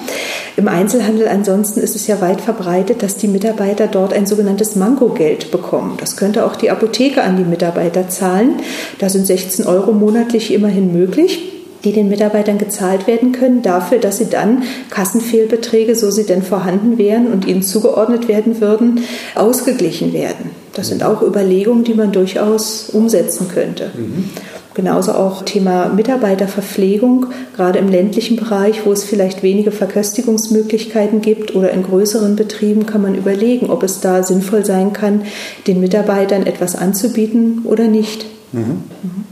Im 0.58 0.68
Einzelhandel 0.68 1.28
ansonsten 1.28 1.82
ist 1.82 1.96
es 1.96 2.08
ja 2.08 2.22
weit 2.22 2.42
verbreitet, 2.42 3.04
dass 3.04 3.18
die 3.18 3.28
Mitarbeiter 3.28 3.88
dort 3.88 4.14
ein 4.14 4.26
sogenanntes 4.26 4.76
Mangogeld 4.76 5.52
bekommen. 5.52 5.98
Das 6.00 6.16
könnte 6.16 6.46
auch 6.46 6.56
die 6.56 6.70
Apotheke 6.70 7.24
an 7.24 7.38
die 7.38 7.44
Mitarbeiter 7.44 7.76
zahlen. 8.10 8.54
Da 9.00 9.10
sind 9.10 9.28
16 9.28 9.66
Euro 9.66 9.92
monatlich 9.92 10.54
immerhin 10.54 10.94
möglich 10.94 11.52
die 11.86 11.94
den 11.94 12.10
Mitarbeitern 12.10 12.58
gezahlt 12.58 13.08
werden 13.08 13.32
können, 13.32 13.62
dafür, 13.62 14.00
dass 14.00 14.18
sie 14.18 14.30
dann 14.30 14.64
Kassenfehlbeträge, 14.90 15.96
so 15.96 16.10
sie 16.10 16.26
denn 16.26 16.42
vorhanden 16.42 16.98
wären 16.98 17.32
und 17.32 17.46
ihnen 17.46 17.62
zugeordnet 17.62 18.28
werden 18.28 18.60
würden, 18.60 19.02
ausgeglichen 19.36 20.12
werden. 20.12 20.50
Das 20.74 20.90
sind 20.90 21.04
auch 21.04 21.22
Überlegungen, 21.22 21.84
die 21.84 21.94
man 21.94 22.12
durchaus 22.12 22.90
umsetzen 22.90 23.48
könnte. 23.54 23.92
Mhm. 23.96 24.30
Genauso 24.76 25.14
auch 25.14 25.44
Thema 25.44 25.88
Mitarbeiterverpflegung, 25.88 27.28
gerade 27.56 27.80
im 27.80 27.88
ländlichen 27.88 28.36
Bereich, 28.36 28.86
wo 28.86 28.92
es 28.92 29.06
vielleicht 29.06 29.42
wenige 29.42 29.72
Verköstigungsmöglichkeiten 29.72 31.22
gibt 31.22 31.56
oder 31.56 31.72
in 31.72 31.82
größeren 31.82 32.36
Betrieben 32.36 32.86
kann 32.86 33.02
man 33.02 33.16
überlegen, 33.16 33.70
ob 33.70 33.84
es 33.84 34.02
da 34.02 34.22
sinnvoll 34.22 34.66
sein 34.66 34.92
kann, 34.92 35.22
den 35.66 35.80
Mitarbeitern 35.80 36.46
etwas 36.46 36.76
anzubieten 36.76 37.62
oder 37.64 37.88
nicht. 37.88 38.26
Mhm. 38.52 38.84
Mhm. 39.02 39.24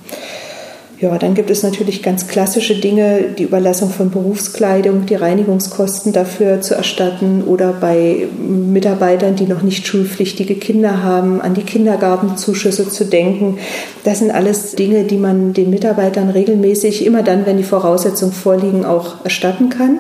Ja, 1.00 1.18
dann 1.18 1.34
gibt 1.34 1.50
es 1.50 1.64
natürlich 1.64 2.02
ganz 2.02 2.28
klassische 2.28 2.76
Dinge, 2.76 3.26
die 3.38 3.44
Überlassung 3.44 3.90
von 3.90 4.10
Berufskleidung, 4.10 5.06
die 5.06 5.16
Reinigungskosten 5.16 6.14
dafür 6.14 6.62
zu 6.62 6.76
erstatten 6.76 7.44
oder 7.44 7.74
bei 7.74 8.28
Mitarbeitern, 8.40 9.36
die 9.36 9.46
noch 9.46 9.64
nicht 9.64 9.86
schulpflichtige 9.86 10.56
Kinder 10.56 11.04
haben, 11.04 11.42
an 11.42 11.56
die 11.56 11.64
Kindergartenzuschüsse 11.64 12.88
zu 12.88 13.06
denken. 13.06 13.58
Das 14.04 14.20
sind 14.20 14.32
alles 14.32 14.76
Dinge, 14.76 15.04
die 15.04 15.18
man 15.18 15.54
den 15.54 15.72
Mitarbeitern 15.72 16.30
regelmäßig, 16.30 17.06
immer 17.06 17.24
dann, 17.24 17.46
wenn 17.46 17.58
die 17.58 17.64
Voraussetzungen 17.64 18.32
vorliegen, 18.32 18.86
auch 18.86 19.26
erstatten 19.26 19.70
kann. 19.70 19.98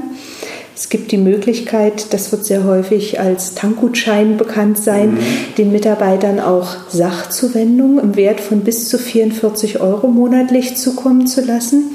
Es 0.75 0.89
gibt 0.89 1.12
die 1.12 1.17
Möglichkeit, 1.17 2.13
das 2.13 2.31
wird 2.31 2.45
sehr 2.45 2.63
häufig 2.63 3.19
als 3.19 3.53
Tankgutschein 3.53 4.38
bekannt 4.38 4.79
sein, 4.79 5.13
mhm. 5.13 5.19
den 5.57 5.71
Mitarbeitern 5.71 6.39
auch 6.39 6.75
Sachzuwendungen 6.89 7.99
im 7.99 8.15
Wert 8.15 8.41
von 8.41 8.62
bis 8.62 8.89
zu 8.89 8.97
44 8.97 9.81
Euro 9.81 10.07
monatlich 10.07 10.75
zukommen 10.75 11.27
zu 11.27 11.41
lassen. 11.41 11.91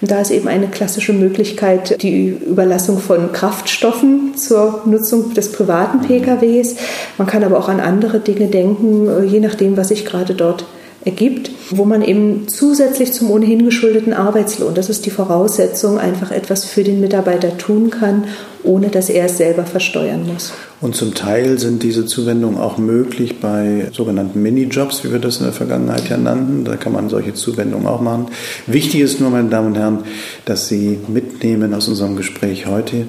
Und 0.00 0.10
da 0.10 0.20
ist 0.20 0.30
eben 0.30 0.48
eine 0.48 0.68
klassische 0.68 1.12
Möglichkeit 1.12 2.02
die 2.02 2.28
Überlassung 2.28 2.98
von 2.98 3.32
Kraftstoffen 3.32 4.36
zur 4.36 4.82
Nutzung 4.86 5.34
des 5.34 5.52
privaten 5.52 6.00
PKWs. 6.00 6.76
Man 7.18 7.26
kann 7.26 7.44
aber 7.44 7.58
auch 7.58 7.68
an 7.68 7.80
andere 7.80 8.20
Dinge 8.20 8.48
denken, 8.48 9.26
je 9.26 9.40
nachdem, 9.40 9.76
was 9.76 9.88
sich 9.88 10.04
gerade 10.04 10.34
dort 10.34 10.64
ergibt, 11.04 11.50
wo 11.70 11.84
man 11.84 12.02
eben 12.02 12.48
zusätzlich 12.48 13.12
zum 13.12 13.30
ohnehin 13.30 13.64
geschuldeten 13.64 14.12
Arbeitslohn, 14.12 14.74
das 14.74 14.88
ist 14.88 15.06
die 15.06 15.10
Voraussetzung, 15.10 15.98
einfach 15.98 16.30
etwas 16.30 16.64
für 16.64 16.84
den 16.84 17.00
Mitarbeiter 17.00 17.56
tun 17.58 17.90
kann, 17.90 18.24
ohne 18.62 18.88
dass 18.88 19.10
er 19.10 19.26
es 19.26 19.36
selber 19.36 19.64
versteuern 19.64 20.26
muss. 20.26 20.52
Und 20.84 20.94
zum 20.94 21.14
Teil 21.14 21.58
sind 21.58 21.82
diese 21.82 22.04
Zuwendungen 22.04 22.58
auch 22.58 22.76
möglich 22.76 23.40
bei 23.40 23.88
sogenannten 23.94 24.42
Minijobs, 24.42 25.02
wie 25.02 25.12
wir 25.12 25.18
das 25.18 25.38
in 25.38 25.44
der 25.44 25.54
Vergangenheit 25.54 26.10
ja 26.10 26.18
nannten. 26.18 26.66
Da 26.66 26.76
kann 26.76 26.92
man 26.92 27.08
solche 27.08 27.32
Zuwendungen 27.32 27.86
auch 27.86 28.02
machen. 28.02 28.26
Wichtig 28.66 29.00
ist 29.00 29.18
nur, 29.18 29.30
meine 29.30 29.48
Damen 29.48 29.68
und 29.68 29.78
Herren, 29.78 30.00
dass 30.44 30.68
Sie 30.68 30.98
mitnehmen 31.08 31.72
aus 31.72 31.88
unserem 31.88 32.16
Gespräch 32.16 32.66
heute. 32.66 33.06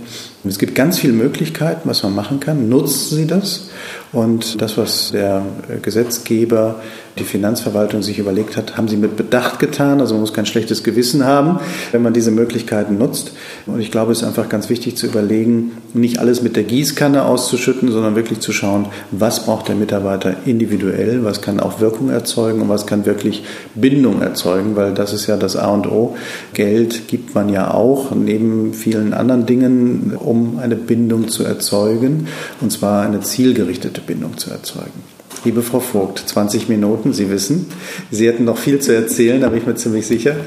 Es 0.48 0.58
gibt 0.58 0.74
ganz 0.74 1.00
viele 1.00 1.12
Möglichkeiten, 1.12 1.90
was 1.90 2.02
man 2.04 2.16
machen 2.16 2.40
kann. 2.40 2.70
Nutzen 2.70 3.18
Sie 3.18 3.28
das. 3.28 3.72
Und 4.14 4.62
das, 4.62 4.78
was 4.78 5.12
der 5.12 5.42
Gesetzgeber, 5.82 6.80
die 7.18 7.24
Finanzverwaltung 7.24 8.04
sich 8.04 8.20
überlegt 8.20 8.56
hat, 8.56 8.78
haben 8.78 8.88
sie 8.88 8.96
mit 8.96 9.18
Bedacht 9.18 9.60
getan. 9.60 10.00
Also 10.00 10.14
man 10.14 10.22
muss 10.22 10.34
kein 10.34 10.46
schlechtes 10.46 10.84
Gewissen 10.84 11.26
haben, 11.26 11.60
wenn 11.92 12.02
man 12.02 12.14
diese 12.14 12.32
Möglichkeiten 12.32 12.98
nutzt. 12.98 13.32
Und 13.66 13.80
ich 13.80 13.92
glaube, 13.92 14.12
es 14.12 14.20
ist 14.20 14.28
einfach 14.28 14.48
ganz 14.48 14.70
wichtig 14.70 14.96
zu 14.96 15.08
überlegen, 15.08 15.72
nicht 15.94 16.20
alles 16.20 16.42
mit 16.42 16.56
der 16.56 16.64
Gießkanne 16.64 17.26
auszuschütten 17.26 17.65
auszuschütten, 17.66 17.92
sondern 17.92 18.16
wirklich 18.16 18.40
zu 18.40 18.52
schauen, 18.52 18.88
was 19.12 19.46
braucht 19.46 19.68
der 19.68 19.76
Mitarbeiter 19.76 20.36
individuell, 20.46 21.24
was 21.24 21.42
kann 21.42 21.60
auch 21.60 21.80
Wirkung 21.80 22.10
erzeugen 22.10 22.62
und 22.62 22.70
was 22.70 22.86
kann 22.86 23.06
wirklich 23.06 23.44
Bindung 23.74 24.22
erzeugen, 24.22 24.76
weil 24.76 24.94
das 24.94 25.14
ist 25.14 25.28
ja 25.28 25.38
das 25.38 25.56
A 25.56 25.68
und 25.68 25.88
O. 25.88 26.16
Geld 26.54 27.08
gibt 27.08 27.34
man 27.36 27.50
ja 27.50 27.74
auch 27.74 28.12
neben 28.12 28.74
vielen 28.74 29.14
anderen 29.14 29.46
Dingen, 29.46 30.14
um 30.18 30.60
eine 30.60 30.76
Bindung 30.76 31.28
zu 31.28 31.44
erzeugen, 31.44 32.28
und 32.62 32.72
zwar 32.72 33.04
eine 33.04 33.22
zielgerichtete 33.22 34.02
Bindung 34.02 34.38
zu 34.38 34.52
erzeugen. 34.52 35.15
Liebe 35.46 35.62
Frau 35.62 35.80
Vogt, 35.80 36.24
20 36.26 36.68
Minuten, 36.70 37.14
Sie 37.14 37.30
wissen, 37.30 37.68
Sie 38.10 38.28
hätten 38.28 38.46
noch 38.46 38.58
viel 38.58 38.80
zu 38.80 38.96
erzählen, 38.96 39.40
da 39.40 39.50
bin 39.50 39.60
ich 39.60 39.68
mir 39.68 39.76
ziemlich 39.76 40.08
sicher. 40.08 40.38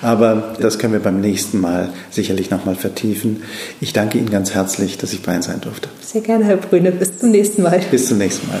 Aber 0.00 0.54
das 0.58 0.78
können 0.78 0.94
wir 0.94 1.00
beim 1.00 1.20
nächsten 1.20 1.60
Mal 1.60 1.90
sicherlich 2.10 2.50
nochmal 2.50 2.74
vertiefen. 2.74 3.42
Ich 3.82 3.92
danke 3.92 4.16
Ihnen 4.16 4.30
ganz 4.30 4.54
herzlich, 4.54 4.96
dass 4.96 5.12
ich 5.12 5.22
bei 5.22 5.34
Ihnen 5.34 5.42
sein 5.42 5.60
durfte. 5.60 5.90
Sehr 6.00 6.22
gerne, 6.22 6.46
Herr 6.46 6.56
Brüne. 6.56 6.90
Bis 6.90 7.18
zum 7.18 7.32
nächsten 7.32 7.62
Mal. 7.62 7.82
Bis 7.90 8.08
zum 8.08 8.16
nächsten 8.16 8.48
Mal. 8.48 8.60